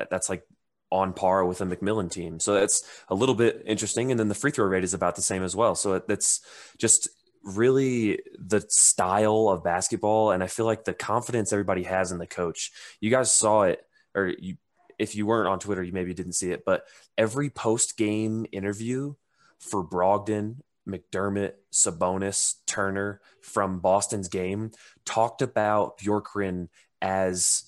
[0.10, 0.44] that's like
[0.92, 2.40] on par with a McMillan team.
[2.40, 4.12] So that's a little bit interesting.
[4.12, 5.76] And then the free throw rate is about the same as well.
[5.76, 6.42] So that's
[6.78, 7.10] just
[7.44, 10.32] really the style of basketball.
[10.32, 12.72] And I feel like the confidence everybody has in the coach.
[13.02, 13.82] You guys saw it,
[14.16, 14.56] or you,
[14.98, 16.84] if you weren't on Twitter, you maybe didn't see it, but
[17.18, 19.14] every post game interview
[19.60, 24.72] for Brogdon, McDermott, Sabonis, Turner from Boston's game
[25.06, 26.70] talked about Bjorkgren
[27.02, 27.67] as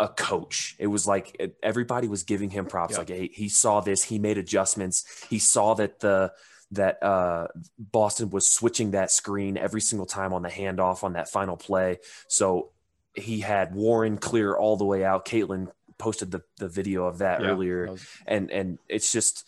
[0.00, 0.76] a coach.
[0.78, 2.92] It was like everybody was giving him props.
[2.92, 2.98] Yeah.
[2.98, 5.04] Like hey, he saw this, he made adjustments.
[5.28, 6.32] He saw that the
[6.72, 11.28] that uh, Boston was switching that screen every single time on the handoff on that
[11.28, 11.98] final play.
[12.28, 12.70] So
[13.14, 15.24] he had Warren clear all the way out.
[15.26, 19.44] Caitlin posted the, the video of that yeah, earlier, that was- and and it's just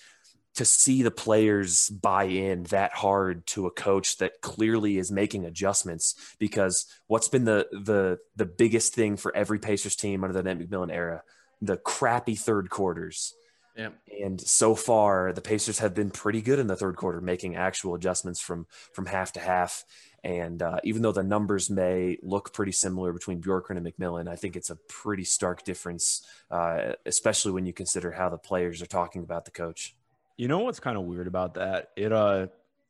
[0.59, 5.45] to see the players buy in that hard to a coach that clearly is making
[5.45, 10.43] adjustments because what's been the the the biggest thing for every Pacers team under the
[10.43, 11.23] Nate McMillan era
[11.61, 13.35] the crappy third quarters
[13.79, 13.91] yeah.
[14.25, 17.95] And so far, the Pacers have been pretty good in the third quarter, making actual
[17.95, 19.85] adjustments from from half to half.
[20.25, 24.35] And uh, even though the numbers may look pretty similar between Bjorkgren and McMillan, I
[24.35, 28.87] think it's a pretty stark difference, uh, especially when you consider how the players are
[28.87, 29.95] talking about the coach.
[30.39, 31.91] You know what's kind of weird about that?
[31.97, 32.47] It uh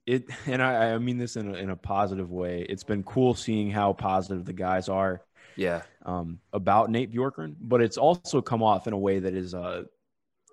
[0.07, 2.65] it and I, I mean this in a, in a positive way.
[2.69, 5.23] It's been cool seeing how positive the guys are.
[5.57, 5.83] Yeah.
[6.07, 9.85] Um, about Nate Bjorkgren, but it's also come off in a way that is uh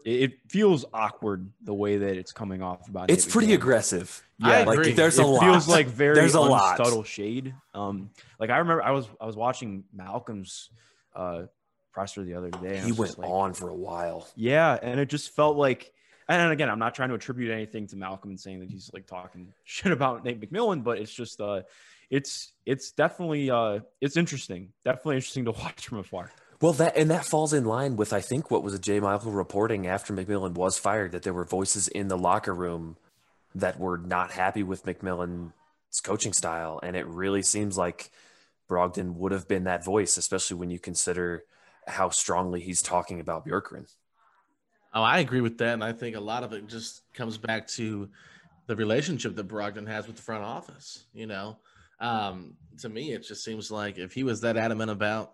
[0.06, 3.10] it feels awkward the way that it's coming off about.
[3.10, 4.24] It's Nate pretty aggressive.
[4.38, 5.42] Yeah, like there's it a lot.
[5.42, 6.78] feels like very there's a lot.
[6.78, 7.56] subtle shade.
[7.74, 10.70] Um, like I remember I was I was watching Malcolm's
[11.16, 11.44] uh
[11.92, 12.78] presser the other day.
[12.78, 14.28] He went like, on for a while.
[14.36, 15.92] Yeah, and it just felt like
[16.28, 19.06] and again, I'm not trying to attribute anything to Malcolm and saying that he's like
[19.06, 21.62] talking shit about Nate McMillan, but it's just uh
[22.10, 24.70] it's it's definitely uh it's interesting.
[24.84, 26.32] Definitely interesting to watch from afar.
[26.62, 29.00] Well, that and that falls in line with I think what was a J.
[29.00, 32.98] Michael reporting after McMillan was fired that there were voices in the locker room
[33.54, 38.12] that were not happy with McMillan's coaching style, and it really seems like
[38.70, 41.44] Brogdon would have been that voice, especially when you consider
[41.88, 43.88] how strongly he's talking about Bjorkgren.
[44.96, 47.68] Oh, I agree with that, and I think a lot of it just comes back
[47.68, 48.10] to
[48.68, 51.04] the relationship that Brogdon has with the front office.
[51.14, 51.58] You know,
[52.00, 55.34] um, to me, it just seems like if he was that adamant about,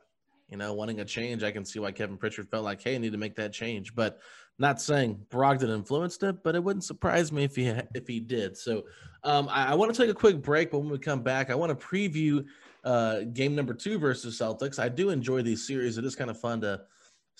[0.50, 2.98] you know, wanting a change, I can see why Kevin Pritchard felt like, hey, I
[2.98, 3.94] need to make that change.
[3.94, 4.20] But
[4.58, 8.58] not saying Brogdon influenced it, but it wouldn't surprise me if he if he did.
[8.58, 8.86] So
[9.24, 11.56] um, I, I want to take a quick break, but when we come back, I
[11.56, 12.44] want to preview
[12.84, 14.80] uh, game number two versus Celtics.
[14.80, 16.00] I do enjoy these series.
[16.00, 16.82] It is kind of fun to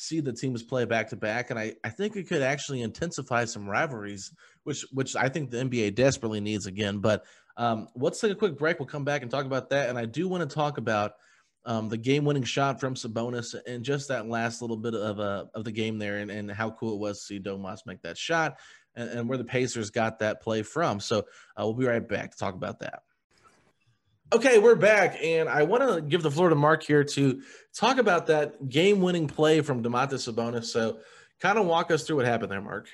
[0.02, 3.46] see the teams play back to back, and I, I think it could actually intensify
[3.46, 4.34] some rivalries,
[4.64, 7.00] which which I think the NBA desperately needs again.
[7.00, 7.24] But
[7.56, 8.80] um, let's take a quick break.
[8.80, 11.14] We'll come back and talk about that, and I do want to talk about
[11.66, 15.64] um, the game-winning shot from Sabonis, and just that last little bit of uh, of
[15.64, 18.58] the game there, and, and how cool it was to see Domas make that shot,
[18.96, 21.00] and, and where the Pacers got that play from.
[21.00, 21.24] So uh,
[21.60, 23.04] we'll be right back to talk about that.
[24.34, 27.42] Okay, we're back, and I want to give the floor to Mark here to
[27.74, 30.66] talk about that game-winning play from Domantas Sabonis.
[30.66, 31.00] So,
[31.42, 32.88] kind of walk us through what happened there, Mark.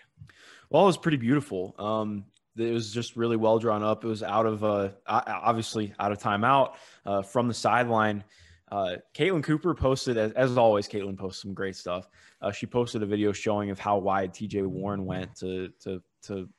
[0.71, 1.75] Well, it was pretty beautiful.
[1.77, 2.25] Um,
[2.57, 4.03] it was just really well drawn up.
[4.03, 6.73] It was out of uh, obviously out of timeout
[7.05, 8.23] uh, from the sideline.
[8.71, 12.09] Uh, Caitlin Cooper posted, as, as always, Caitlin posts some great stuff.
[12.41, 16.49] Uh, she posted a video showing of how wide TJ Warren went to to to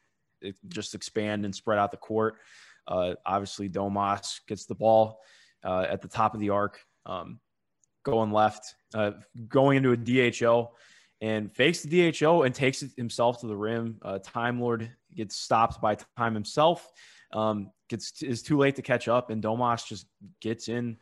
[0.69, 2.37] just expand and spread out the court.
[2.89, 5.21] Uh, obviously, Domas gets the ball
[5.63, 7.39] uh, at the top of the arc, um,
[8.03, 9.13] going left, uh,
[9.49, 9.97] going into a
[10.31, 10.73] DHO,
[11.21, 13.99] and fakes the DHO and takes it himself to the rim.
[14.03, 16.91] Uh, time Lord gets stopped by time himself,
[17.33, 20.07] um, gets is too late to catch up, and Domas just
[20.41, 20.97] gets in.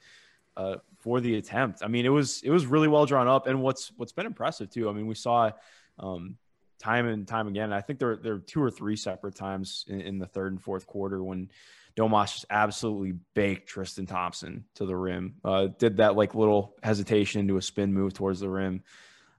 [0.57, 3.61] Uh, for the attempt, I mean, it was it was really well drawn up, and
[3.62, 4.88] what's what's been impressive too.
[4.88, 5.51] I mean, we saw
[5.99, 6.38] um,
[6.78, 7.72] time and time again.
[7.72, 10.62] I think there there are two or three separate times in, in the third and
[10.62, 11.50] fourth quarter when
[11.96, 15.36] Domas just absolutely baked Tristan Thompson to the rim.
[15.44, 18.82] Uh, did that like little hesitation into a spin move towards the rim.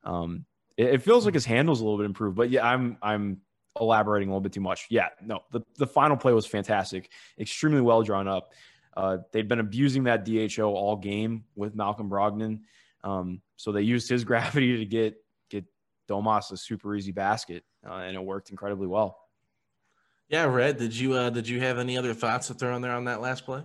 [0.03, 0.45] Um,
[0.75, 3.41] it, it, feels like his handle's a little bit improved, but yeah, I'm I'm
[3.79, 4.87] elaborating a little bit too much.
[4.89, 8.53] Yeah, no, the the final play was fantastic, extremely well drawn up.
[8.95, 12.61] Uh, they'd been abusing that DHO all game with Malcolm Brogdon.
[13.03, 15.23] Um, so they used his gravity to get
[16.07, 19.19] Domas a super easy basket, uh, and it worked incredibly well.
[20.29, 22.91] Yeah, Rhett, did you uh, did you have any other thoughts to throw in there
[22.91, 23.63] on that last play?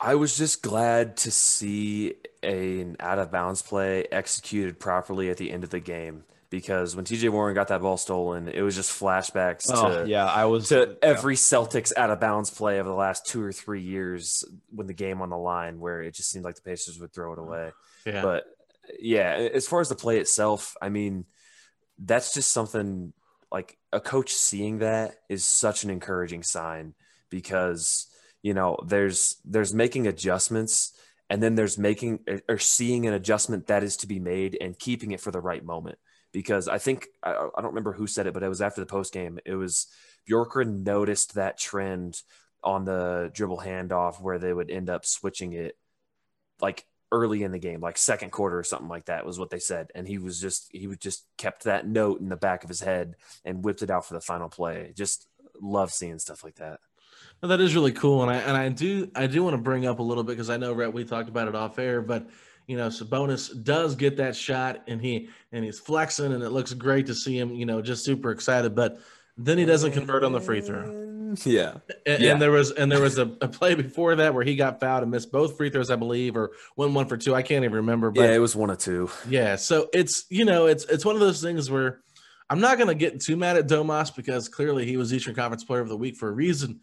[0.00, 5.36] I was just glad to see a, an out of bounds play executed properly at
[5.36, 8.74] the end of the game because when TJ Warren got that ball stolen, it was
[8.74, 12.88] just flashbacks oh, to yeah, I was to every Celtics out of bounds play over
[12.88, 16.30] the last two or three years when the game on the line, where it just
[16.30, 17.72] seemed like the Pacers would throw it away.
[18.06, 18.22] Yeah.
[18.22, 18.44] But
[18.98, 21.26] yeah, as far as the play itself, I mean
[21.98, 23.12] that's just something
[23.50, 26.94] like a coach seeing that is such an encouraging sign
[27.30, 28.06] because
[28.42, 30.92] you know there's there's making adjustments
[31.30, 34.78] and then there's making er, or seeing an adjustment that is to be made and
[34.78, 35.98] keeping it for the right moment.
[36.32, 38.86] Because I think I, I don't remember who said it but it was after the
[38.86, 39.86] post game it was
[40.28, 42.20] Bjorkgren noticed that trend
[42.62, 45.76] on the dribble handoff where they would end up switching it
[46.60, 49.58] like early in the game, like second quarter or something like that was what they
[49.58, 49.90] said.
[49.94, 52.80] And he was just he would just kept that note in the back of his
[52.80, 54.92] head and whipped it out for the final play.
[54.96, 55.26] Just
[55.60, 56.80] love seeing stuff like that.
[57.40, 59.86] Well, that is really cool, and I and I do I do want to bring
[59.86, 62.28] up a little bit because I know Rhett we talked about it off air, but
[62.66, 66.72] you know Sabonis does get that shot and he and he's flexing and it looks
[66.74, 68.98] great to see him you know just super excited, but
[69.36, 71.17] then he doesn't convert on the free throw.
[71.44, 71.74] Yeah.
[72.06, 72.32] And, yeah.
[72.32, 75.02] and there was and there was a, a, play before that where he got fouled
[75.02, 77.34] and missed both free throws, I believe, or went one for two.
[77.34, 78.10] I can't even remember.
[78.10, 79.10] But yeah, it was one or two.
[79.28, 79.56] Yeah.
[79.56, 82.00] So it's you know, it's it's one of those things where
[82.50, 85.80] I'm not gonna get too mad at Domas because clearly he was Eastern Conference player
[85.80, 86.80] of the week for a reason.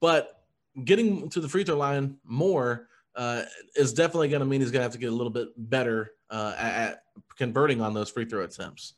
[0.00, 0.42] But
[0.84, 3.42] getting to the free throw line more uh,
[3.74, 6.12] is definitely going to mean he's going to have to get a little bit better
[6.30, 7.02] uh, at
[7.36, 8.94] converting on those free throw attempts.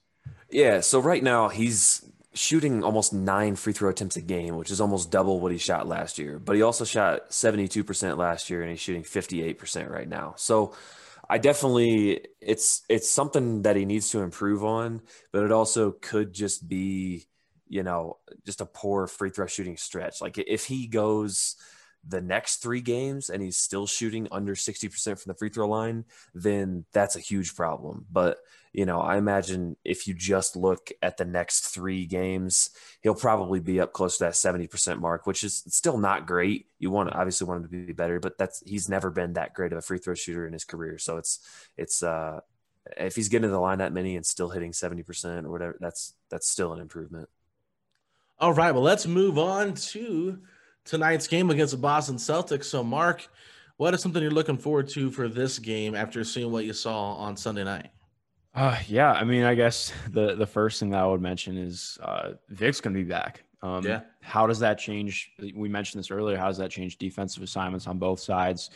[0.51, 0.81] Yeah.
[0.81, 5.11] So right now he's shooting almost nine free throw attempts a game, which is almost
[5.11, 6.39] double what he shot last year.
[6.39, 10.35] But he also shot 72% last year and he's shooting 58% right now.
[10.37, 10.75] So
[11.29, 16.33] I definitely it's it's something that he needs to improve on, but it also could
[16.33, 17.27] just be,
[17.69, 20.21] you know, just a poor free throw shooting stretch.
[20.21, 21.57] Like if he goes
[22.07, 26.05] the next three games and he's still shooting under 60% from the free throw line,
[26.35, 28.07] then that's a huge problem.
[28.11, 28.39] But,
[28.73, 32.71] you know, I imagine if you just look at the next three games,
[33.03, 36.67] he'll probably be up close to that 70% mark, which is still not great.
[36.79, 39.55] You want to obviously want him to be better, but that's he's never been that
[39.55, 40.99] great of a free throw shooter in his career.
[40.99, 41.41] So it's,
[41.77, 42.41] it's, uh,
[42.97, 46.15] if he's getting to the line that many and still hitting 70% or whatever, that's,
[46.31, 47.29] that's still an improvement.
[48.39, 48.73] All right.
[48.73, 50.39] Well, let's move on to
[50.91, 52.65] tonight's game against the Boston Celtics.
[52.65, 53.29] So, Mark,
[53.77, 57.15] what is something you're looking forward to for this game after seeing what you saw
[57.15, 57.91] on Sunday night?
[58.53, 61.97] Uh, yeah, I mean, I guess the the first thing that I would mention is
[62.03, 63.45] uh, Vic's going to be back.
[63.63, 64.01] Um, yeah.
[64.21, 65.31] How does that change?
[65.55, 66.37] We mentioned this earlier.
[66.37, 68.71] How does that change defensive assignments on both sides?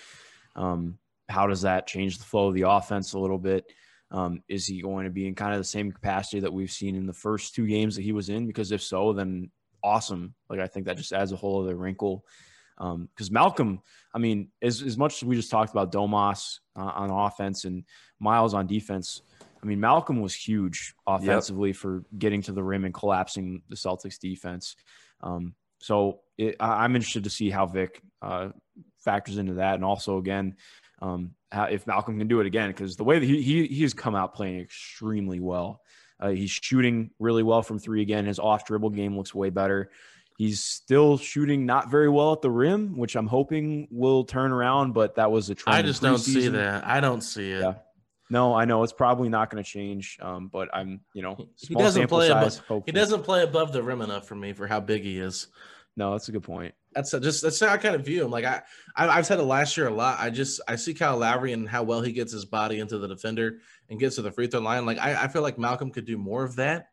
[0.55, 3.64] Um, how does that change the flow of the offense a little bit?
[4.11, 6.95] Um, is he going to be in kind of the same capacity that we've seen
[6.95, 8.47] in the first two games that he was in?
[8.47, 9.51] Because if so, then
[9.85, 10.35] awesome.
[10.51, 12.24] Like I think that just adds a whole other wrinkle.
[12.76, 13.80] Because um, Malcolm,
[14.12, 17.85] I mean, as, as much as we just talked about Domas uh, on offense and
[18.18, 19.22] Myles on defense,
[19.62, 21.76] I mean, Malcolm was huge offensively yep.
[21.76, 24.74] for getting to the rim and collapsing the Celtics defense.
[25.22, 28.49] Um, so it, I, am interested to see how Vic uh,
[28.99, 29.76] factors into that.
[29.76, 30.57] And also, again,
[31.01, 33.82] um, how, if Malcolm can do it again, because the way that he, he he
[33.82, 35.80] has come out playing extremely well.
[36.20, 38.26] Uh, he's shooting really well from three again.
[38.26, 39.90] His off dribble game looks way better.
[40.36, 44.92] He's still shooting not very well at the rim, which I'm hoping will turn around.
[44.92, 45.76] But that was a trend.
[45.76, 46.84] I just don't see that.
[46.84, 47.60] I don't see it.
[47.60, 47.74] Yeah.
[48.30, 50.18] No, I know it's probably not going to change.
[50.20, 53.82] Um, but I'm, you know, He doesn't play size, above, he doesn't play above the
[53.82, 55.48] rim enough for me for how big he is.
[55.97, 56.74] No, that's a good point.
[56.92, 58.30] That's a, just that's how I kind of view him.
[58.30, 58.62] Like I,
[58.97, 60.18] I I've said it last year a lot.
[60.20, 63.09] I just I see Kyle Lowry and how well he gets his body into the
[63.09, 64.86] defender and gets to the free throw line.
[64.86, 66.88] Like I, I feel like Malcolm could do more of that.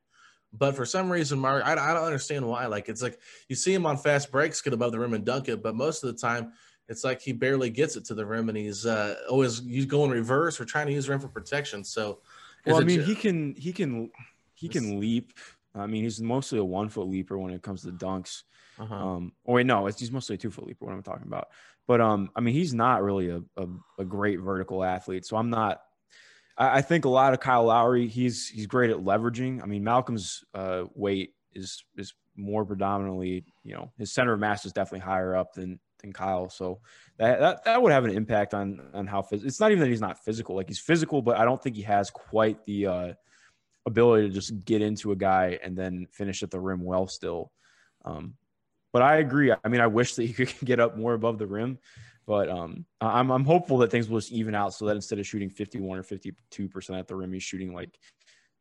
[0.54, 2.66] But for some reason, Mark, I, I don't understand why.
[2.66, 5.50] Like it's like you see him on fast breaks, get above the rim and dunk
[5.50, 6.52] it, but most of the time
[6.92, 10.12] it's like he barely gets it to the rim, and he's uh, always he's going
[10.12, 11.86] reverse or trying to use rim for protection.
[11.86, 12.20] So,
[12.66, 14.12] Well, I mean, he can he can
[14.56, 15.32] he can leap.
[15.74, 18.44] I mean, he's mostly a one foot leaper when it comes to dunks.
[18.82, 18.96] Uh-huh.
[18.96, 20.86] Um, or wait, no, it's, he's mostly a two foot leaper.
[20.86, 21.50] What I'm talking about.
[21.88, 23.68] But um, I mean, he's not really a, a,
[24.00, 25.26] a great vertical athlete.
[25.26, 25.82] So I'm not.
[26.58, 28.08] I, I think a lot of Kyle Lowry.
[28.08, 29.62] He's he's great at leveraging.
[29.62, 33.46] I mean, Malcolm's uh, weight is is more predominantly.
[33.64, 36.50] You know, his center of mass is definitely higher up than than Kyle.
[36.50, 36.80] So
[37.18, 39.90] that that, that would have an impact on on how phys- it's not even that
[39.90, 40.56] he's not physical.
[40.56, 43.14] Like he's physical, but I don't think he has quite the uh,
[43.86, 47.52] ability to just get into a guy and then finish at the rim well still.
[48.06, 48.34] Um,
[48.94, 49.52] but I agree.
[49.52, 51.78] I mean, I wish that he could get up more above the rim,
[52.26, 55.20] but um, I- I'm I'm hopeful that things will just even out so that instead
[55.20, 57.98] of shooting 51 or 52 percent at the rim, he's shooting like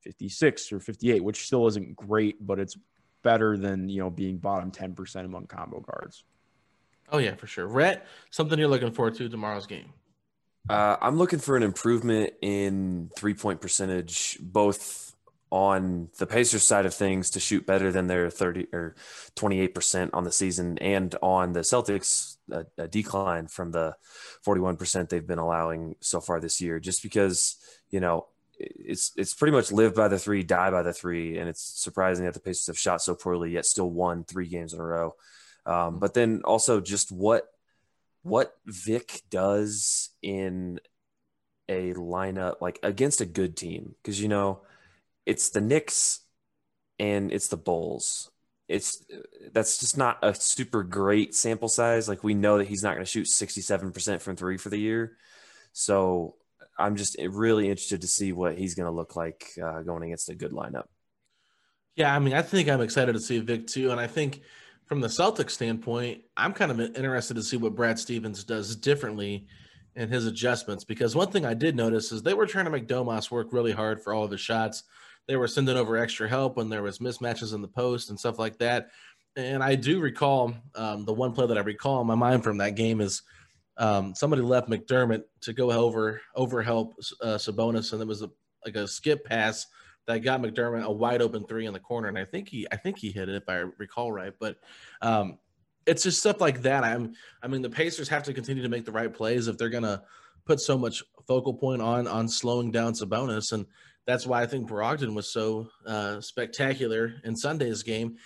[0.02, 2.76] 56 or 58, which still isn't great, but it's
[3.22, 6.24] better than you know being bottom 10 percent among combo guards.
[7.12, 7.66] oh yeah, for sure.
[7.66, 9.92] Rhett, something you're looking forward to tomorrow's game.
[10.68, 15.09] Uh, I'm looking for an improvement in three point percentage, both
[15.50, 18.94] on the Pacers side of things to shoot better than their 30 or
[19.36, 23.96] 28% on the season, and on the Celtics, a, a decline from the
[24.46, 27.56] 41% they've been allowing so far this year, just because,
[27.90, 28.26] you know,
[28.58, 32.26] it's it's pretty much live by the three, die by the three, and it's surprising
[32.26, 35.14] that the Pacers have shot so poorly yet still won three games in a row.
[35.64, 37.48] Um, but then also just what
[38.22, 40.78] what Vic does in
[41.68, 44.60] a lineup like against a good team because you know
[45.30, 46.22] it's the Knicks
[46.98, 48.32] and it's the Bulls.
[48.66, 49.04] It's
[49.52, 52.08] that's just not a super great sample size.
[52.08, 55.16] Like we know that he's not going to shoot 67% from 3 for the year.
[55.72, 56.34] So
[56.76, 60.30] I'm just really interested to see what he's going to look like uh, going against
[60.30, 60.86] a good lineup.
[61.94, 64.42] Yeah, I mean, I think I'm excited to see Vic too, and I think
[64.86, 69.46] from the Celtics standpoint, I'm kind of interested to see what Brad Stevens does differently
[69.96, 72.86] in his adjustments because one thing I did notice is they were trying to make
[72.86, 74.84] Domas work really hard for all of his shots.
[75.28, 78.38] They were sending over extra help when there was mismatches in the post and stuff
[78.38, 78.90] like that.
[79.36, 82.58] And I do recall um, the one play that I recall in my mind from
[82.58, 83.22] that game is
[83.76, 88.30] um, somebody left McDermott to go over over help uh, Sabonis, and it was a,
[88.66, 89.66] like a skip pass
[90.06, 92.76] that got McDermott a wide open three in the corner, and I think he I
[92.76, 94.32] think he hit it if I recall right.
[94.38, 94.58] But
[95.00, 95.38] um,
[95.86, 96.84] it's just stuff like that.
[96.84, 99.70] I'm I mean the Pacers have to continue to make the right plays if they're
[99.70, 100.02] gonna
[100.44, 103.64] put so much focal point on on slowing down Sabonis, and
[104.06, 108.16] that's why I think Brogdon was so uh, spectacular in Sunday's game.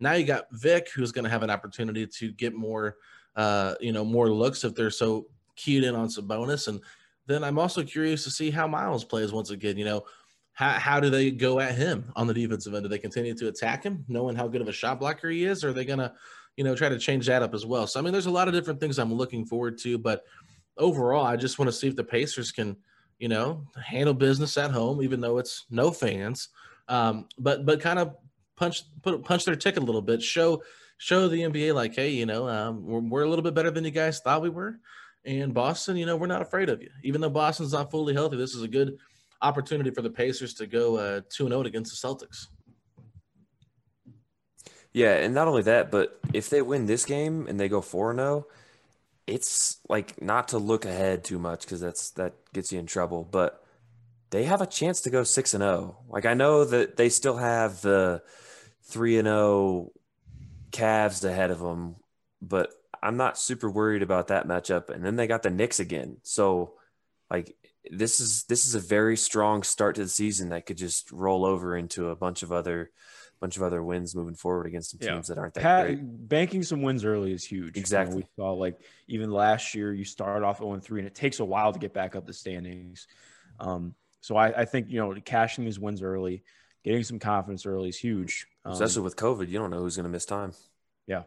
[0.00, 2.96] Now you got Vic, who's going to have an opportunity to get more,
[3.36, 5.26] uh, you know, more looks if they're so
[5.56, 6.80] keyed in on Sabonis, and
[7.26, 9.78] then I'm also curious to see how Myles plays once again.
[9.78, 10.04] You know,
[10.52, 12.84] how, how do they go at him on the defensive end?
[12.84, 15.64] Do they continue to attack him, knowing how good of a shot blocker he is,
[15.64, 16.12] or are they gonna,
[16.56, 17.86] you know, try to change that up as well?
[17.86, 20.22] So I mean, there's a lot of different things I'm looking forward to, but
[20.76, 22.76] overall, I just want to see if the Pacers can,
[23.18, 26.48] you know, handle business at home, even though it's no fans,
[26.88, 28.14] um, but but kind of
[28.56, 30.62] punch put punch their ticket a little bit, show
[30.98, 33.84] show the NBA like, hey, you know, um, we're, we're a little bit better than
[33.84, 34.78] you guys thought we were.
[35.24, 36.90] And Boston, you know, we're not afraid of you.
[37.02, 38.98] Even though Boston's not fully healthy, this is a good
[39.42, 42.46] opportunity for the Pacers to go uh, 2 0 against the Celtics.
[44.92, 48.10] Yeah, and not only that, but if they win this game and they go 4
[48.12, 48.46] and 0,
[49.26, 53.28] it's like not to look ahead too much because that's that gets you in trouble,
[53.30, 53.62] but
[54.30, 55.98] they have a chance to go 6 and 0.
[56.08, 58.22] Like I know that they still have the
[58.84, 59.92] 3 and 0
[60.72, 61.96] Cavs ahead of them,
[62.40, 64.88] but I'm not super worried about that matchup.
[64.88, 66.16] And then they got the Knicks again.
[66.22, 66.74] So
[67.30, 67.54] like
[67.90, 71.44] this is this is a very strong start to the season that could just roll
[71.44, 72.90] over into a bunch of other
[73.44, 75.12] bunch of other wins moving forward against some Yeah.
[75.14, 76.28] teams that aren't that Pat, great.
[76.28, 77.76] banking some wins early is huge.
[77.76, 78.16] You know, Exactly.
[78.16, 81.44] we saw like even last year, you start off 0 3, and it takes a
[81.44, 83.06] while to get back up the standings.
[83.60, 86.42] Um, so I, I think you know cashing these wins early,
[86.84, 88.46] getting some confidence early is huge.
[88.64, 90.52] Um, Especially with COVID, you don't know who's going to miss time.
[91.06, 91.24] yeah,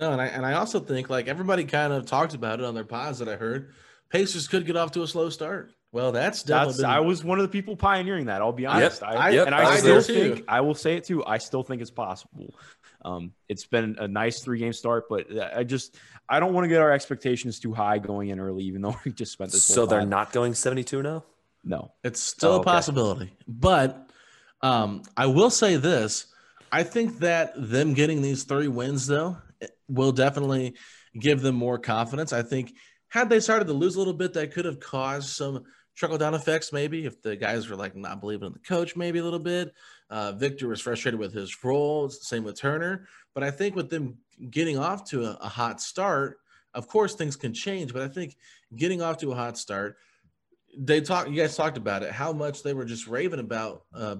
[0.00, 2.74] No, and I and I also think like everybody kind of talked about it on
[2.74, 3.72] their pods that I heard,
[4.10, 5.72] Pacers could get off to a slow start.
[5.90, 6.72] Well, that's definitely.
[6.72, 8.42] That's been- I was one of the people pioneering that.
[8.42, 9.02] I'll be honest.
[9.02, 10.34] I, I- Yep, and I I, still there too.
[10.34, 11.24] think I will say it too.
[11.24, 12.54] I still think it's possible.
[13.04, 15.26] Um, it's been a nice three game start, but
[15.56, 15.96] I just
[16.28, 19.12] I don't want to get our expectations too high going in early, even though we
[19.12, 19.62] just spent this.
[19.62, 20.08] So they're time.
[20.10, 21.24] not going 72 now?
[21.64, 22.64] No, It's still Oh, a okay.
[22.70, 23.32] possibility.
[23.46, 24.10] But
[24.62, 26.26] um, I will say this
[26.70, 29.38] I think that them getting these three wins, though,
[29.88, 30.74] will definitely
[31.18, 32.32] give them more confidence.
[32.32, 32.74] I think
[33.08, 35.64] had they started to lose a little bit, that could have caused some
[35.98, 39.18] trickle down effects, maybe if the guys were like not believing in the coach, maybe
[39.18, 39.74] a little bit.
[40.10, 43.08] Uh, Victor was frustrated with his role, same with Turner.
[43.34, 44.18] But I think with them
[44.50, 46.38] getting off to a, a hot start,
[46.74, 47.92] of course things can change.
[47.92, 48.36] But I think
[48.76, 49.96] getting off to a hot start,
[50.78, 51.28] they talk.
[51.28, 52.12] You guys talked about it.
[52.12, 54.16] How much they were just raving about uh.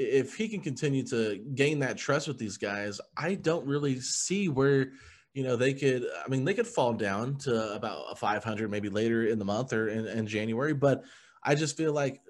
[0.00, 4.48] If he can continue to gain that trust with these guys, I don't really see
[4.48, 4.92] where
[5.38, 6.04] you know they could.
[6.24, 9.72] I mean, they could fall down to about a 500 maybe later in the month
[9.72, 10.74] or in, in January.
[10.74, 11.04] But
[11.44, 12.20] I just feel like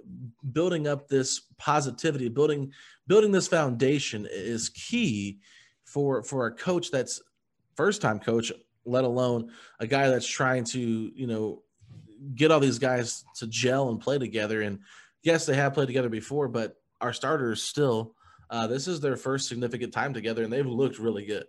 [0.53, 2.71] building up this positivity, building
[3.07, 5.39] building this foundation is key
[5.87, 7.23] for for a coach that's
[7.77, 8.53] first time coach,
[8.85, 11.63] let alone a guy that's trying to you know
[12.35, 14.61] get all these guys to gel and play together.
[14.61, 14.81] And
[15.23, 18.17] yes, they have played together before, but our starters still.
[18.51, 21.47] Uh, this is their first significant time together, and they've looked really good.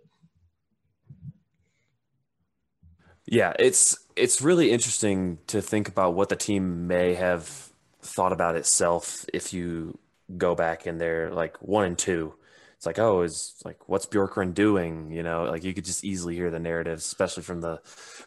[3.30, 7.70] Yeah, it's it's really interesting to think about what the team may have
[8.02, 9.98] thought about itself if you
[10.36, 12.34] go back and they're like one and two.
[12.76, 15.12] It's like, oh, is like what's Bjorkgren doing?
[15.12, 17.80] You know, like you could just easily hear the narratives, especially from the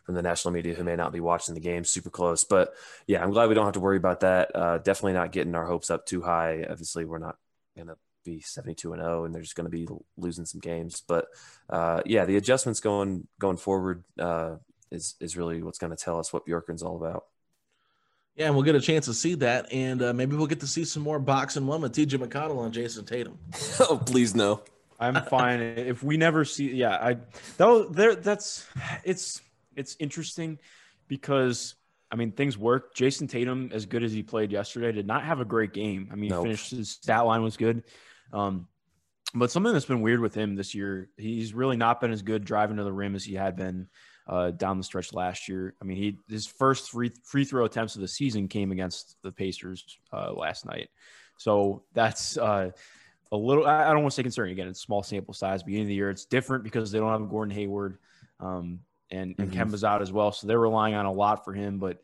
[0.05, 2.45] from the national media who may not be watching the game super close.
[2.45, 2.73] But
[3.05, 4.55] yeah, I'm glad we don't have to worry about that.
[4.55, 6.65] Uh, definitely not getting our hopes up too high.
[6.69, 7.35] Obviously, we're not
[7.77, 9.85] gonna be 72 and 0 and they're just going to be
[10.15, 11.25] losing some games but
[11.69, 14.55] uh, yeah the adjustments going going forward uh,
[14.93, 17.25] is is really what's going to tell us what Bjorkgren's all about.
[18.35, 20.67] Yeah, and we'll get a chance to see that, and uh, maybe we'll get to
[20.67, 23.37] see some more boxing one with TJ McConnell and Jayson Tatum.
[23.79, 24.61] oh, please no.
[24.99, 26.71] I'm fine if we never see.
[26.71, 27.17] Yeah, I
[27.57, 28.65] though there that's
[29.03, 29.41] it's
[29.75, 30.59] it's interesting
[31.07, 31.75] because
[32.11, 32.95] I mean things work.
[32.95, 36.09] Jayson Tatum, as good as he played yesterday, did not have a great game.
[36.11, 36.45] I mean, Nope.
[36.45, 37.83] he finished his stat line was good.
[38.31, 38.67] Um,
[39.35, 42.45] but something that's been weird with him this year, he's really not been as good
[42.45, 43.87] driving to the rim as he had been
[44.27, 45.75] uh, down the stretch last year.
[45.81, 49.31] I mean, he his first free free throw attempts of the season came against the
[49.31, 50.89] Pacers uh, last night.
[51.37, 52.71] So that's uh,
[53.31, 53.65] a little.
[53.65, 54.53] I don't want to say concerning.
[54.53, 55.63] Again, it's small sample size.
[55.63, 57.97] Beginning of the year, it's different because they don't have Gordon Hayward,
[58.39, 58.79] um,
[59.11, 59.55] and and Mhm.
[59.55, 61.79] Kemba's out as well, so they're relying on a lot for him.
[61.79, 62.01] But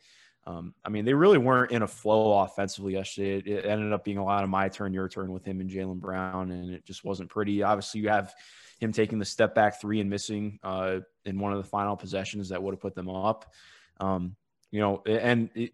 [0.48, 3.38] um, I mean, they really weren't in a flow offensively yesterday.
[3.38, 5.70] It, it ended up being a lot of my turn, your turn with him and
[5.70, 7.62] Jaylen Brown, and it just wasn't pretty.
[7.62, 8.34] Obviously, you have
[8.80, 12.50] him taking the step back three and missing uh, in one of the final possessions
[12.50, 13.54] that would have put them up.
[14.00, 14.36] Um,
[14.72, 15.74] you know, and it,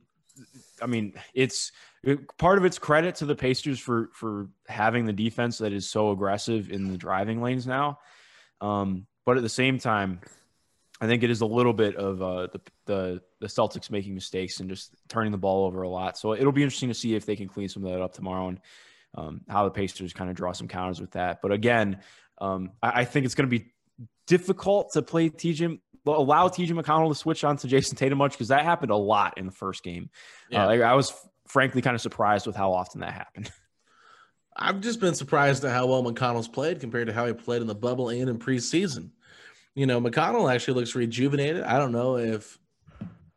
[0.82, 1.72] I mean, it's
[2.38, 6.12] part of it's credit to the Pacers for for having the defense that is so
[6.12, 7.99] aggressive in the driving lanes now.
[8.62, 10.22] Um, but at the same time,
[10.99, 14.60] I think it is a little bit of uh, the, the the Celtics making mistakes
[14.60, 16.18] and just turning the ball over a lot.
[16.18, 18.49] So it'll be interesting to see if they can clean some of that up tomorrow
[18.49, 18.60] and
[19.16, 21.41] um, how the Pacers kind of draw some counters with that.
[21.41, 21.99] But again,
[22.39, 23.71] um, I, I think it's going to be
[24.27, 28.49] difficult to play TJ, allow TJ McConnell to switch on to Jayson Tatum much because
[28.49, 30.09] that happened a lot in the first game.
[30.49, 30.63] Yeah.
[30.63, 31.13] Uh, like, I was
[31.47, 33.51] frankly kind of surprised with how often that happened.
[34.57, 37.67] I've just been surprised at how well McConnell's played compared to how he played in
[37.67, 39.09] the bubble and in preseason.
[39.73, 41.63] You know, McConnell actually looks rejuvenated.
[41.63, 42.57] I don't know if,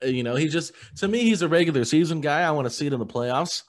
[0.03, 2.43] uh, you know, he just, to me, he's a regular season guy.
[2.43, 3.65] I want to see it in the playoffs.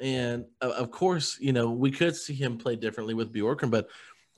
[0.00, 3.88] And uh, of course, you know, we could see him play differently with Bjorkgren, but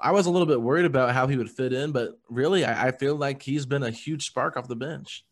[0.01, 1.93] I was a little bit worried about how he would fit in.
[1.93, 5.25] But really, I, I feel like he's been a huge spark off the bench.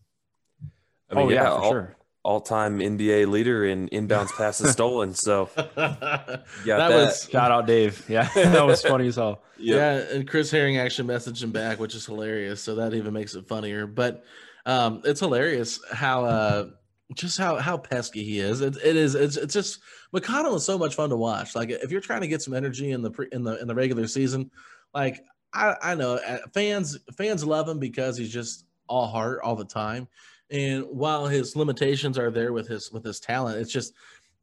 [1.10, 1.96] I mean, oh yeah, yeah, for all, sure.
[2.22, 5.14] all-time NBA leader in inbounds passes stolen.
[5.14, 6.90] So that that.
[6.90, 8.04] was Shout out Dave.
[8.08, 9.42] Yeah, that was funny as hell.
[9.56, 12.62] Yeah, and Chris Herring actually messaged him back, which is hilarious.
[12.62, 13.86] So that even makes it funnier.
[13.86, 14.24] But
[14.66, 16.68] um, it's hilarious how uh,
[17.14, 18.60] just how how pesky he is.
[18.60, 19.14] It, it is.
[19.14, 19.80] It's, it's just
[20.14, 21.54] McConnell is so much fun to watch.
[21.54, 23.74] Like if you're trying to get some energy in the pre, in the in the
[23.74, 24.50] regular season,
[24.94, 29.56] like I, I know uh, fans fans love him because he's just all heart all
[29.56, 30.08] the time.
[30.50, 33.94] And while his limitations are there with his with his talent, it's just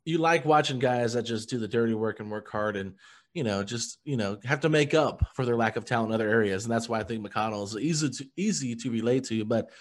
[0.05, 2.93] you like watching guys that just do the dirty work and work hard and
[3.33, 6.15] you know just you know have to make up for their lack of talent in
[6.15, 9.43] other areas and that's why i think mcconnell is easy to easy to relate to
[9.43, 9.71] but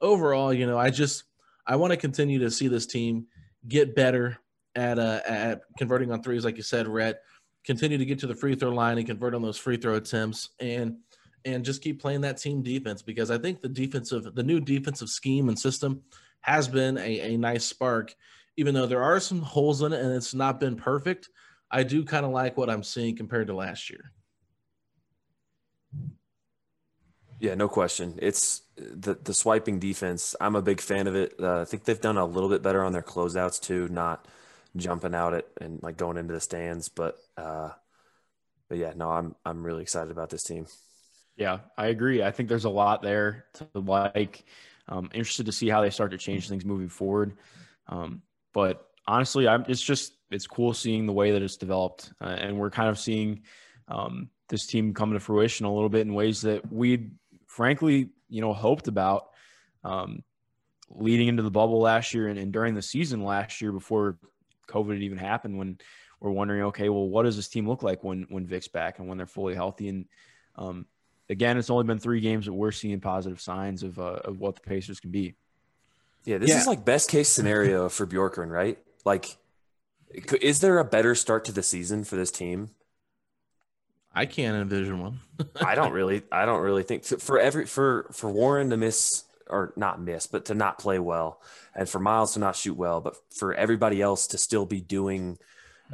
[0.00, 1.24] overall you know i just
[1.66, 3.26] i want to continue to see this team
[3.68, 4.38] get better
[4.74, 7.22] at uh at converting on threes like you said Rhett.
[7.64, 10.50] continue to get to the free throw line and convert on those free throw attempts
[10.60, 10.96] and
[11.46, 15.08] and just keep playing that team defense because i think the defensive the new defensive
[15.08, 16.02] scheme and system
[16.44, 18.14] has been a, a nice spark,
[18.58, 21.30] even though there are some holes in it and it's not been perfect.
[21.70, 24.12] I do kind of like what I'm seeing compared to last year.
[27.44, 28.18] Yeah, no question.
[28.22, 30.34] It's the the swiping defense.
[30.40, 31.34] I'm a big fan of it.
[31.38, 34.26] Uh, I think they've done a little bit better on their closeouts too, not
[34.76, 36.88] jumping out it and like going into the stands.
[36.88, 37.68] But uh,
[38.70, 40.64] but yeah, no, I'm I'm really excited about this team.
[41.36, 42.22] Yeah, I agree.
[42.22, 44.46] I think there's a lot there to like.
[44.88, 47.36] Um, interested to see how they start to change things moving forward.
[47.88, 48.22] Um,
[48.54, 49.66] but honestly, I'm.
[49.68, 52.98] It's just it's cool seeing the way that it's developed, uh, and we're kind of
[52.98, 53.42] seeing
[53.88, 57.10] um, this team come to fruition a little bit in ways that we,
[57.54, 59.28] frankly, you know, hoped about
[59.84, 60.22] um,
[60.90, 64.18] leading into the bubble last year and, and during the season last year before
[64.68, 65.56] COVID even happened.
[65.56, 65.78] When
[66.20, 69.08] we're wondering, okay, well, what does this team look like when when Vic's back and
[69.08, 69.88] when they're fully healthy?
[69.88, 70.06] And
[70.56, 70.86] um,
[71.30, 74.56] again, it's only been three games that we're seeing positive signs of uh, of what
[74.56, 75.34] the Pacers can be.
[76.24, 76.58] Yeah, this Yeah.
[76.58, 78.78] is like best case scenario for Bjorkgren, right?
[79.04, 79.36] Like,
[80.40, 82.70] is there a better start to the season for this team?
[84.14, 85.20] I can't envision one.
[85.60, 89.72] I don't really, I don't really think for every for for Warren to miss or
[89.76, 91.40] not miss, but to not play well,
[91.74, 95.38] and for Myles to not shoot well, but for everybody else to still be doing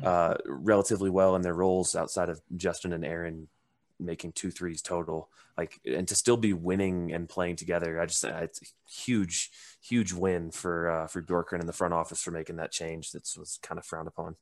[0.02, 3.48] uh, relatively well in their roles outside of Justin and Aaron
[3.98, 8.00] making two threes total, like, and to still be winning and playing together.
[8.00, 9.50] I just, it's a huge,
[9.82, 13.12] huge win for uh, for Bjorkgren in the front office for making that change.
[13.12, 14.36] That was kind of frowned upon.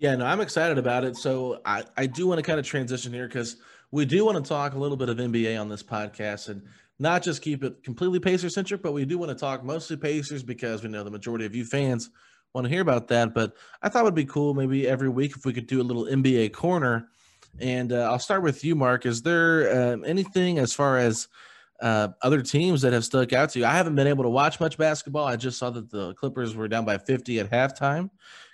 [0.00, 1.14] Yeah, no, I'm excited about it.
[1.16, 3.56] So I, I do want to kind of transition here because
[3.90, 6.62] we do want to talk a little bit of NBA on this podcast and
[6.98, 10.42] not just keep it completely Pacer centric, but we do want to talk mostly Pacers
[10.42, 12.08] because we know the majority of you fans
[12.54, 13.34] want to hear about that.
[13.34, 15.84] But I thought it would be cool maybe every week if we could do a
[15.84, 17.08] little NBA corner.
[17.58, 19.04] And uh, I'll start with you, Mark.
[19.04, 21.28] Is there um, anything as far as
[21.80, 23.64] uh, other teams that have stuck out to you?
[23.64, 25.26] I haven't been able to watch much basketball.
[25.26, 28.10] I just saw that the Clippers were down by 50 at halftime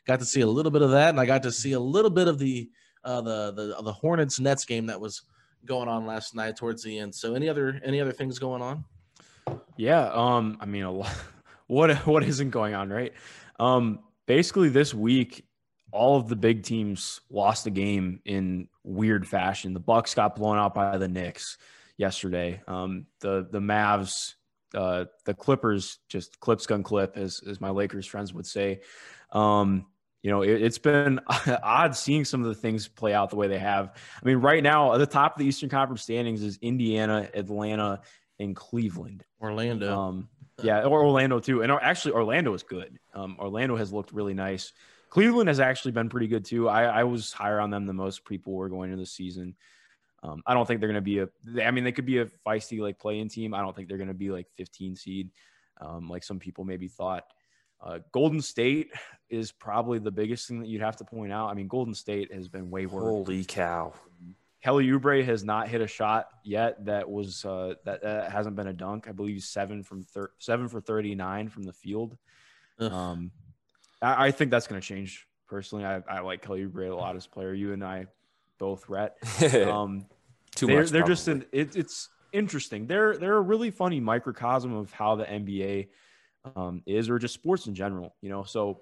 [0.06, 2.10] got to see a little bit of that, and I got to see a little
[2.10, 2.70] bit of the
[3.04, 5.22] uh, the the the Hornets Nets game that was
[5.64, 7.14] going on last night towards the end.
[7.14, 8.84] So any other any other things going on?
[9.76, 11.12] Yeah, um, I mean, a lot,
[11.66, 13.12] what what isn't going on, right?
[13.58, 15.44] Um, basically, this week,
[15.92, 19.74] all of the big teams lost a game in weird fashion.
[19.74, 21.58] The Bucks got blown out by the Knicks
[21.96, 22.62] yesterday.
[22.66, 24.34] Um, the the Mavs,
[24.74, 28.80] uh, the Clippers, just clips gun clip, as as my Lakers friends would say.
[29.32, 29.86] Um,
[30.22, 31.20] you know, it, it's been
[31.62, 33.96] odd seeing some of the things play out the way they have.
[34.22, 38.00] I mean, right now, at the top of the Eastern Conference standings is Indiana, Atlanta,
[38.38, 39.24] and Cleveland.
[39.40, 39.96] Orlando.
[39.96, 40.28] Um,
[40.62, 41.62] yeah, or Orlando too.
[41.62, 42.98] And actually, Orlando is good.
[43.14, 44.72] Um, Orlando has looked really nice.
[45.10, 46.68] Cleveland has actually been pretty good too.
[46.68, 49.54] I, I was higher on them than most people were going into the season.
[50.22, 51.28] Um, I don't think they're going to be a.
[51.62, 53.54] I mean, they could be a feisty like playing team.
[53.54, 55.30] I don't think they're going to be like 15 seed,
[55.80, 57.24] um, like some people maybe thought.
[57.80, 58.90] Uh, Golden State
[59.28, 61.50] is probably the biggest thing that you'd have to point out.
[61.50, 63.02] I mean, Golden State has been wayward.
[63.02, 63.92] Holy cow!
[64.62, 68.66] Kelly Oubre has not hit a shot yet that was uh, that, that hasn't been
[68.66, 69.06] a dunk.
[69.08, 72.16] I believe seven from thir- seven for thirty nine from the field.
[72.80, 72.90] Ugh.
[72.90, 73.30] Um,
[74.02, 75.26] I, I think that's going to change.
[75.46, 77.54] Personally, I, I like Kelly Oubre a lot as player.
[77.54, 78.06] You and I
[78.58, 79.16] both, Rhett.
[79.66, 80.06] Um,
[80.54, 80.90] Too they're, much.
[80.90, 81.42] They're just probably.
[81.42, 82.86] an it, it's interesting.
[82.86, 85.88] They're they're a really funny microcosm of how the NBA
[86.56, 88.14] um, is, or just sports in general.
[88.22, 88.80] You know, so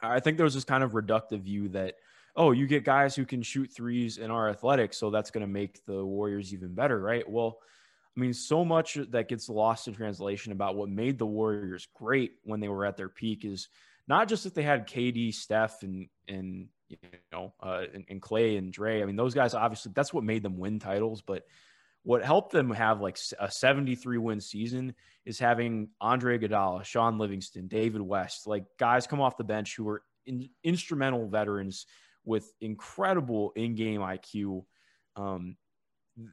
[0.00, 1.96] I think there was this kind of reductive view that
[2.36, 5.52] oh, you get guys who can shoot threes and are athletic, so that's going to
[5.52, 7.28] make the Warriors even better, right?
[7.28, 7.58] Well,
[8.16, 12.32] I mean, so much that gets lost in translation about what made the Warriors great
[12.44, 13.68] when they were at their peak is
[14.08, 16.98] not just that they had KD, Steph, and and you
[17.32, 19.02] know, uh, and, and Clay and Dre.
[19.02, 21.22] I mean, those guys obviously that's what made them win titles.
[21.22, 21.44] But
[22.02, 27.68] what helped them have like a 73 win season is having Andre Iguodala, Shaun Livingston,
[27.68, 31.86] David West, like guys come off the bench who were in, instrumental veterans
[32.24, 34.64] with incredible in-game IQ.
[35.16, 35.56] Um,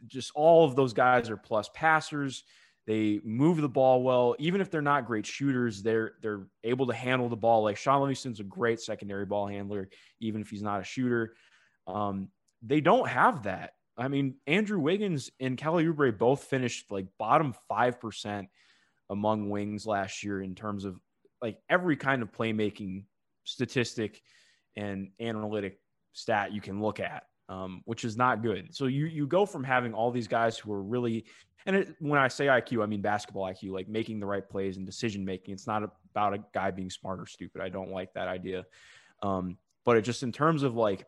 [0.08, 2.44] just all of those guys are plus passers.
[2.88, 5.84] They move the ball well, even if they're not great shooters.
[5.84, 7.64] They're they're able to handle the ball.
[7.64, 9.90] Like Shaun Livingston's a great secondary ball handler,
[10.22, 11.36] even if he's not a shooter.
[11.86, 12.30] Um,
[12.62, 13.74] they don't have that.
[13.98, 18.48] I mean, Andrew Wiggins and Kelly Oubre both finished like bottom five percent
[19.10, 20.98] among wings last year in terms of
[21.42, 23.04] like every kind of playmaking
[23.44, 24.22] statistic
[24.78, 25.80] and analytic
[26.14, 28.76] stat you can look at, um, which is not good.
[28.76, 31.26] So you you go from having all these guys who are really,
[31.66, 34.78] and it, when I say IQ, I mean basketball IQ, like making the right plays
[34.78, 35.54] and decision making.
[35.54, 37.62] It's not about a guy being smart or stupid.
[37.62, 38.66] I don't like that idea.
[39.24, 41.06] Um, but it just in terms of like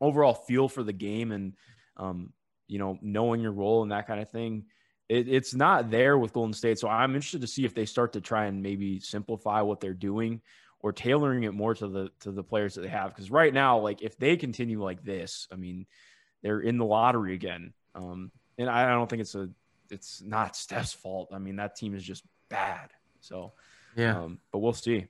[0.00, 1.52] overall feel for the game and
[1.96, 2.32] um,
[2.66, 4.64] you know knowing your role and that kind of thing.
[5.08, 6.78] it, it's not there with Golden State.
[6.78, 9.92] So I'm interested to see if they start to try and maybe simplify what they're
[9.92, 10.40] doing
[10.84, 13.08] or tailoring it more to the to the players that they have.
[13.08, 15.86] Because right now, like if they continue like this, I mean,
[16.42, 17.72] they're in the lottery again.
[17.94, 19.48] Um, and I don't think it's a
[19.90, 21.30] it's not Steph's fault.
[21.32, 22.90] I mean, that team is just bad.
[23.20, 23.54] So
[23.96, 24.24] Yeah.
[24.24, 25.06] um, but we'll see.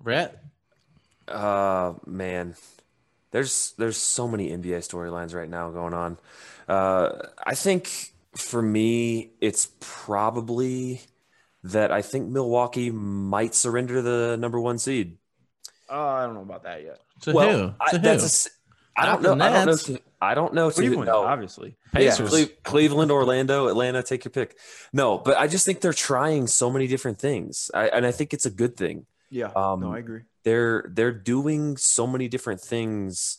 [0.00, 0.42] Brett.
[1.28, 2.54] Uh man,
[3.32, 6.16] there's there's so many NBA storylines right now going on.
[6.66, 11.02] Uh, I think for me, it's probably
[11.72, 15.16] that I think Milwaukee might surrender the number one seed.
[15.90, 16.98] Uh, I don't know about that yet.
[17.22, 17.74] To well, who?
[17.80, 18.24] I, To that's who?
[18.24, 18.48] a s-
[18.98, 19.44] I Not don't know.
[19.44, 19.76] I don't know.
[19.76, 20.70] To, I don't know.
[20.70, 21.22] To, Cleveland, no.
[21.24, 21.76] obviously.
[21.92, 22.32] Pacers.
[22.32, 24.02] Yeah, Cle- Cleveland, Orlando, Atlanta.
[24.02, 24.56] Take your pick.
[24.92, 28.32] No, but I just think they're trying so many different things, I, and I think
[28.32, 29.04] it's a good thing.
[29.30, 29.50] Yeah.
[29.54, 30.22] Um, no, I agree.
[30.44, 33.38] they're they're doing so many different things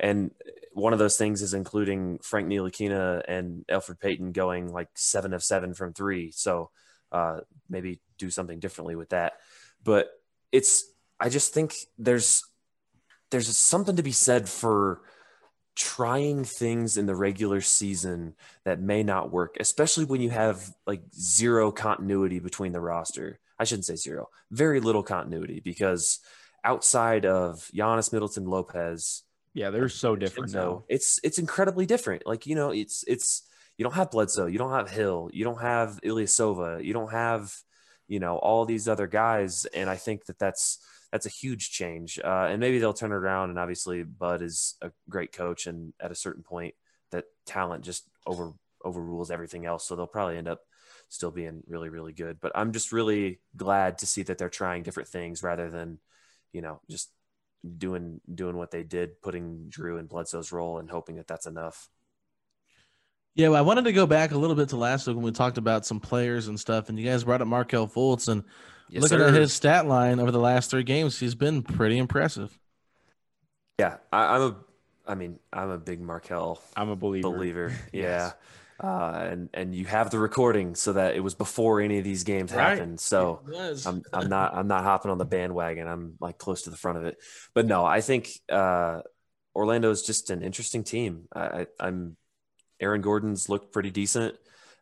[0.00, 0.30] and
[0.72, 5.42] one of those things is including Frank Ntilikina and Elfrid Payton going like seven of
[5.42, 6.30] seven from three.
[6.30, 6.70] So
[7.12, 9.34] uh, maybe do something differently with that.
[9.84, 10.10] But
[10.52, 10.84] it's
[11.20, 12.44] I just think there's
[13.30, 15.02] there's something to be said for
[15.74, 18.34] trying things in the regular season
[18.64, 23.38] that may not work, especially when you have like zero continuity between the roster.
[23.58, 26.20] I shouldn't say zero, very little continuity because
[26.64, 29.22] outside of Giannis Middleton Lopez,
[29.54, 30.84] Yeah, they're so different now.
[30.88, 32.26] it's it's incredibly different.
[32.26, 33.42] Like you know, it's it's
[33.78, 37.54] you don't have Bledsoe, you don't have Hill, you don't have Ilyasova, you don't have
[38.08, 40.78] you know all these other guys, and I think that that's
[41.12, 42.18] that's a huge change.
[42.22, 43.50] Uh, and maybe they'll turn it around.
[43.50, 46.74] And obviously, Bud is a great coach, and at a certain point,
[47.12, 48.52] that talent just over
[48.84, 49.86] overrules everything else.
[49.86, 50.60] So they'll probably end up
[51.08, 52.40] still being really really good.
[52.40, 55.98] But I'm just really glad to see that they're trying different things rather than
[56.52, 57.10] you know just
[57.76, 61.88] doing doing what they did, putting Jrue in Bledsoe's role and hoping that that's enough.
[63.38, 65.30] Yeah, well, I wanted to go back a little bit to last week when we
[65.30, 68.42] talked about some players and stuff, and you guys brought up Markelle Fultz, and
[68.88, 69.28] Yes, looking sir.
[69.28, 72.58] at his stat line over the last three games, he's been pretty impressive.
[73.78, 74.56] yeah, I, I'm a,
[75.06, 77.28] I mean, I'm a big Markelle I'm a believer.
[77.30, 77.72] believer.
[77.92, 78.02] Yeah.
[78.02, 78.34] Yes.
[78.82, 82.24] Uh, and and you have the recording so that it was before any of these
[82.24, 82.78] games Right.
[82.78, 82.98] happened.
[83.00, 83.40] So
[83.86, 85.86] I'm I'm not I'm not hopping on the bandwagon.
[85.86, 87.18] I'm like close to the front of it.
[87.54, 89.02] But no, I think uh,
[89.54, 91.26] Orlando is just an interesting team.
[91.32, 92.16] I, I, I'm
[92.80, 94.36] Aaron Gordon's looked pretty decent.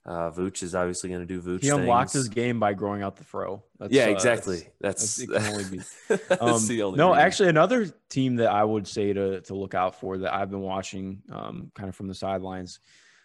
[0.04, 1.62] Uh, Vooch is obviously going to do Vooch.
[1.62, 2.26] He unlocked things.
[2.26, 3.64] his game by growing out the throw.
[3.80, 4.58] That's, yeah, uh, exactly.
[4.80, 5.82] that's- That's, that's- it only be.
[6.28, 7.22] that's Um, the only no, reason.
[7.26, 10.60] actually, another team that I would say to to look out for that I've been
[10.60, 12.78] watching, um, kind of from the sidelines,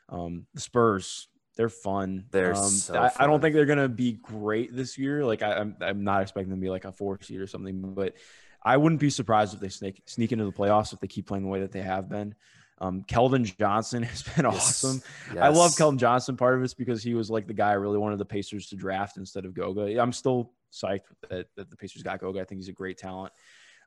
[0.09, 1.27] um, the Spurs.
[1.57, 2.25] They're fun.
[2.31, 5.23] They're um, so I, I don't think they're gonna be great this year.
[5.23, 7.93] Like I, I'm, I'm not expecting them to be like a four seed or something,
[7.93, 8.15] but
[8.63, 11.43] I wouldn't be surprised if they sneak sneak into the playoffs if they keep playing
[11.43, 12.33] the way that they have been.
[12.81, 14.83] Um, Keldon Johnson has been Yes.
[14.83, 15.01] awesome.
[15.39, 16.35] I love Keldon Johnson.
[16.35, 18.75] Part of it's because he was like the guy I really wanted the Pacers to
[18.75, 20.01] draft instead of Goga.
[20.01, 22.41] I'm still psyched that, that the Pacers got Goga.
[22.41, 23.31] I think he's a great talent.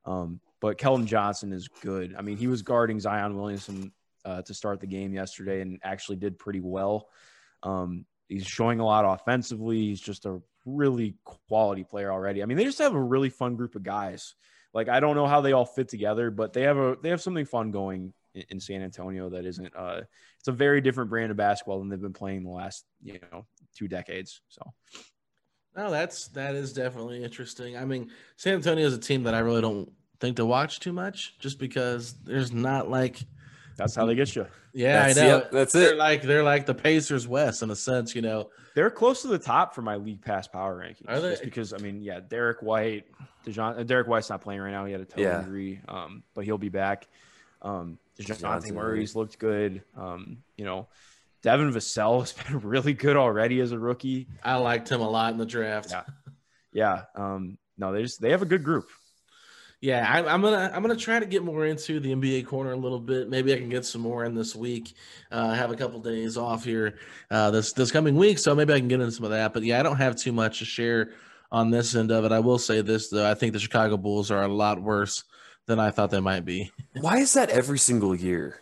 [0.07, 2.15] Um, but Keldon Johnson is good.
[2.17, 3.93] I mean, he was guarding Zion Williamson
[4.25, 7.09] uh, to start the game yesterday and actually did pretty well.
[7.65, 9.79] Um, he's showing a lot offensively.
[9.79, 12.43] He's just a really quality player already.
[12.43, 14.35] I mean, they just have a really fun group of guys.
[14.73, 17.21] Like I don't know how they all fit together, but they have a they have
[17.23, 20.03] something fun going in, in San Antonio that isn't uh
[20.39, 23.47] it's a very different brand of basketball than they've been playing the last, you know,
[23.77, 24.41] two decades.
[24.49, 24.63] So
[25.77, 27.77] No, that's that is definitely interesting.
[27.77, 30.93] I mean, San Antonio is a team that I really don't think to watch too
[30.93, 33.19] much, just because there's not like,
[33.77, 34.47] that's how they get you.
[34.73, 35.37] yeah, That's- I know.
[35.39, 35.97] yep, that's they're it.
[35.99, 38.51] like they're like the Pacers West in a sense, you know.
[38.77, 41.09] They're close to the top for my league pass power rankings.
[41.09, 41.31] Are they?
[41.31, 43.07] Just because I mean, yeah, Derrick White,
[43.45, 44.85] Dejoun, uh, Derrick White's not playing right now.
[44.85, 45.41] He had a toe Yeah.
[45.41, 47.09] injury, um, but he'll be back.
[47.63, 49.83] Um, Dejounte Johnson, Murray's looked good.
[49.97, 50.89] Um, you know,
[51.43, 54.29] Devin Vassell has been really good already as a rookie.
[54.43, 55.91] I liked him a lot in the draft.
[55.91, 56.05] Yeah.
[56.73, 57.03] Yeah.
[57.15, 58.89] Um, no, they just they have a good group.
[59.81, 62.77] Yeah, I, I'm gonna I'm gonna try to get more into the NBA corner a
[62.77, 63.29] little bit.
[63.29, 64.95] Maybe I can get some more in this week.
[65.31, 66.99] Uh, I have a couple days off here
[67.31, 69.53] uh, this this coming week, so maybe I can get into some of that.
[69.53, 71.11] But yeah, I don't have too much to share
[71.53, 72.33] on this end of it.
[72.33, 75.25] I will say this though: I think the Chicago Bulls are a lot worse
[75.67, 76.71] than I thought they might be.
[77.01, 78.61] Why is that every single year?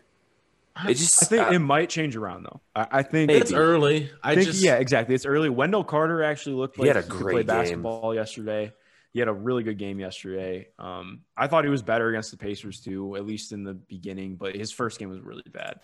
[0.89, 2.61] It just I think uh, it might change around though.
[2.75, 3.41] I, I think Maybe.
[3.41, 4.11] It's early.
[4.23, 5.15] I I think, just yeah, exactly.
[5.15, 5.51] It's early.
[5.51, 7.47] Wendell Carter actually looked like He had a could great play game.
[7.47, 8.73] basketball yesterday.
[9.13, 10.69] He had a really good game yesterday.
[10.79, 14.37] Um, I thought he was better against the Pacers too, at least in the beginning.
[14.37, 15.81] But his first game was really bad.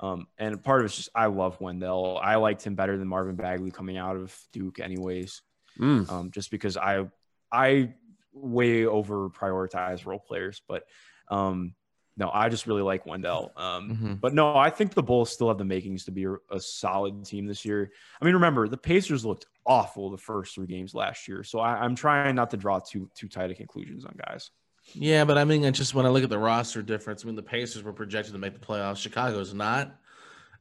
[0.00, 2.18] Um, and part of it's just I love Wendell.
[2.20, 5.42] I liked him better than Marvin Bagley coming out of Duke, anyways.
[5.78, 7.06] mm, Um, just because I
[7.52, 7.94] I
[8.32, 10.84] way over prioritize role players, but
[11.28, 11.74] um,
[12.16, 13.52] no, I just really like Wendell.
[13.56, 14.20] Um, Mhm.
[14.20, 17.46] But no, I think the Bulls still have the makings to be a, solid team
[17.46, 17.90] this year.
[18.20, 21.76] I mean, remember the Pacers looked awful the first three games last year, so I,
[21.82, 24.50] I'm trying not to draw too too tight of conclusions on guys.
[24.94, 27.36] Yeah, but I mean, it's just when I look at the roster difference, I mean,
[27.36, 28.98] the Pacers were projected to make the playoffs.
[28.98, 29.96] Chicago's not.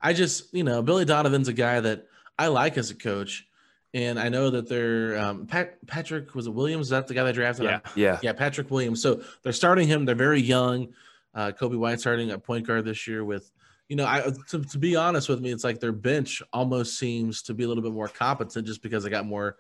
[0.01, 2.07] I just, you know, Billy Donovan's a guy that
[2.37, 3.45] I like as a coach,
[3.93, 6.87] and I know that they're um, Pat, Patrick was it Williams?
[6.87, 7.65] Is that the guy they drafted?
[7.65, 7.79] Yeah.
[7.95, 8.19] Yeah.
[8.21, 9.01] yeah, Patrick Williams.
[9.01, 10.05] So they're starting him.
[10.05, 10.93] They're very young.
[11.33, 13.51] Uh, Coby White starting at point guard this year with,
[13.87, 17.41] you know, I to, to be honest with me, it's like their bench almost seems
[17.43, 19.57] to be a little bit more competent just because they got more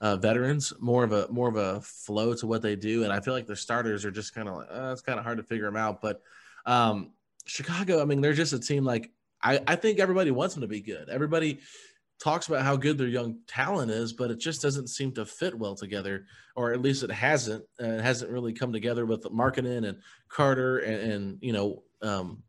[0.00, 3.20] uh, veterans, more of a more of a flow to what they do, and I
[3.20, 5.42] feel like their starters are just kind of like uh, it's kind of hard to
[5.42, 6.00] figure them out.
[6.00, 6.22] But
[6.66, 7.12] um,
[7.46, 9.10] Chicago, I mean, they're just a team like
[9.42, 11.08] I, I think everybody wants them to be good.
[11.10, 11.60] Everybody
[12.24, 15.54] talks about how good their young talent is, but it just doesn't seem to fit
[15.56, 16.24] well together,
[16.56, 17.62] or at least it hasn't.
[17.80, 19.98] Uh, it hasn't really come together with Markkanen and
[20.30, 22.42] Carter and, and you know, um,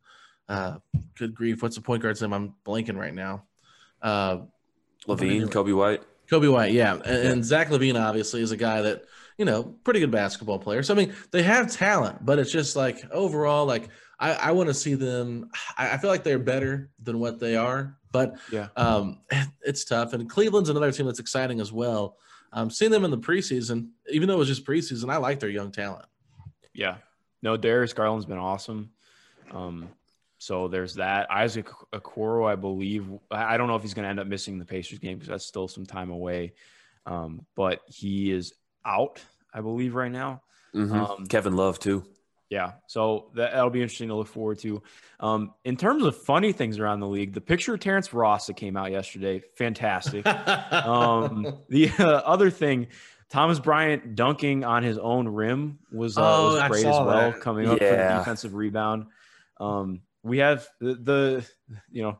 [0.48, 0.78] uh,
[1.18, 2.32] good grief, what's the point guard's name?
[2.32, 3.44] I'm blanking right now.
[4.00, 4.38] Uh,
[5.06, 6.02] LaVine, Coby White.
[6.30, 6.94] Coby White, yeah.
[6.94, 9.04] And, and Zach LaVine obviously is a guy that,
[9.36, 10.82] you know, pretty good basketball player.
[10.82, 14.68] So I mean, they have talent, but it's just like overall, like I, I want
[14.68, 15.50] to see them.
[15.76, 18.68] I, I feel like they're better than what they are, but Yeah.
[18.76, 19.20] um,
[19.62, 20.12] it's tough.
[20.14, 22.16] And Cleveland's another team that's exciting as well.
[22.52, 25.50] Um, seeing them in the preseason, even though it was just preseason, I like their
[25.50, 26.06] young talent.
[26.72, 26.96] Yeah.
[27.42, 28.90] No, Darius Garland's been awesome.
[29.50, 29.88] Um,
[30.38, 31.30] so there's that.
[31.30, 33.06] Isaac Okoro, I believe.
[33.30, 35.28] I I don't know if he's going to end up missing the Pacers game because
[35.28, 36.54] that's still some time away.
[37.04, 38.52] Um, but he is
[38.84, 39.20] out,
[39.52, 40.42] I believe, right now.
[40.74, 40.92] Mhm.
[40.92, 42.04] Um, Kevin Love too.
[42.48, 44.82] Yeah, so that, that'll be interesting to look forward to.
[45.18, 48.56] Um, in terms of funny things around the league, the picture of Terrence Ross that
[48.56, 50.24] came out yesterday, fantastic.
[50.72, 52.86] um, the uh, other thing,
[53.30, 57.40] Thomas Bryant dunking on his own rim was, uh, Oh, was great as well, that.
[57.40, 59.06] coming up for the defensive rebound.
[59.58, 61.50] Um, we have the, the,
[61.90, 62.18] you know,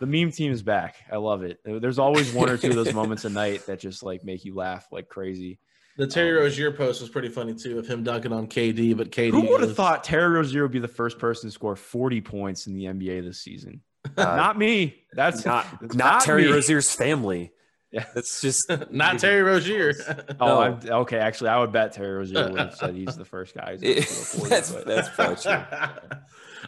[0.00, 0.96] the meme team is back.
[1.10, 1.60] I love it.
[1.64, 4.54] There's always one or two of those moments a night that just like make you
[4.54, 5.60] laugh like crazy.
[5.96, 9.10] The Terry Um, Rozier post was pretty funny too, of him dunking on KD, but
[9.10, 9.30] KD.
[9.30, 12.20] Who would have was- thought Terry Rozier would be the first person to score 40
[12.20, 13.82] points in the NBA this season?
[14.16, 15.02] Uh, not me.
[15.12, 16.52] That's not that's not, Terry me.
[16.52, 17.52] Rozier's family.
[17.92, 18.06] Yeah.
[18.14, 19.92] That's just Not Terry Rozier.
[20.40, 20.60] Oh, No.
[20.62, 21.18] I'm, okay.
[21.18, 23.76] Actually, I would bet Terry Rozier would have said he's the first guy.
[23.82, 25.52] It- 40, that's but- that's probably true.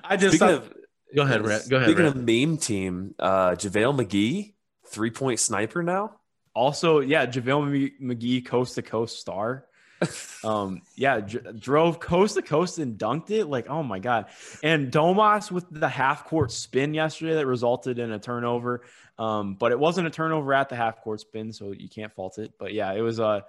[0.04, 0.74] I just Speaking thought, of
[1.16, 1.66] go ahead, Rhett.
[1.70, 1.88] Go ahead.
[1.88, 2.14] Speaking Rhett.
[2.14, 4.52] of meme team, uh, JaVale McGee,
[4.88, 6.16] three point sniper now.
[6.54, 9.66] Also, yeah, JaVale McGee, coast to coast star.
[10.44, 13.46] Um, yeah, dr- drove coast to coast and dunked it.
[13.46, 14.26] Like, oh my god!
[14.62, 18.82] And Domas with the half court spin yesterday that resulted in a turnover.
[19.18, 22.38] Um, but it wasn't a turnover at the half court spin, so you can't fault
[22.38, 22.52] it.
[22.58, 23.24] But yeah, it was a.
[23.24, 23.40] Uh,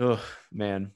[0.00, 0.90] oh man,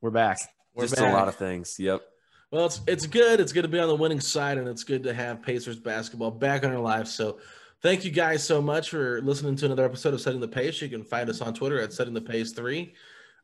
[0.00, 0.38] we're back.
[0.74, 1.12] We're just back.
[1.12, 1.76] a lot of things.
[1.80, 2.02] Yep.
[2.50, 3.40] Well, it's it's good.
[3.40, 6.30] It's good to be on the winning side, and it's good to have Pacers basketball
[6.30, 7.12] back in our lives.
[7.12, 7.38] So,
[7.86, 10.82] thank you guys so much for listening to another episode of Setting the Pace.
[10.82, 12.94] You can find us on Twitter at Setting the Pace Three.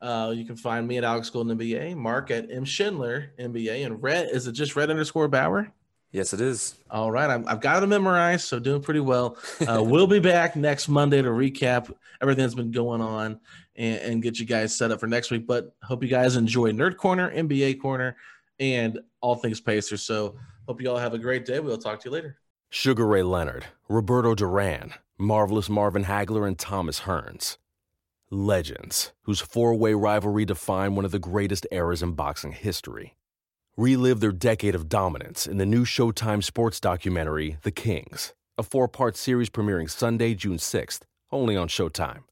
[0.01, 4.03] Uh, you can find me at Alex Golden NBA, Mark at M Schindler NBA, and
[4.03, 5.72] Rhett is it just Red underscore Bauer?
[6.11, 6.74] Yes, it is.
[6.90, 9.38] All right, I've got it memorized, so doing pretty well.
[9.61, 13.38] Uh, we'll be back next Monday to recap everything that's been going on
[13.76, 15.47] and, and get you guys set up for next week.
[15.47, 18.16] But hope you guys enjoy Nerd Corner, NBA Corner,
[18.59, 20.03] and all things Pacers.
[20.03, 20.34] So
[20.66, 21.61] hope you all have a great day.
[21.61, 22.41] We'll talk to you later.
[22.75, 27.59] Sugar Ray Leonard, Roberto Duran, Marvelous Marvin Hagler, and Thomas Hearns.
[28.31, 33.14] Legends, whose four way rivalry defined one of the greatest eras in boxing history.
[33.77, 38.89] Relive their decade of dominance in the new Showtime sports documentary, The Kings, a four
[38.89, 42.23] part series premiering Sunday, June 6th, only on Showtime.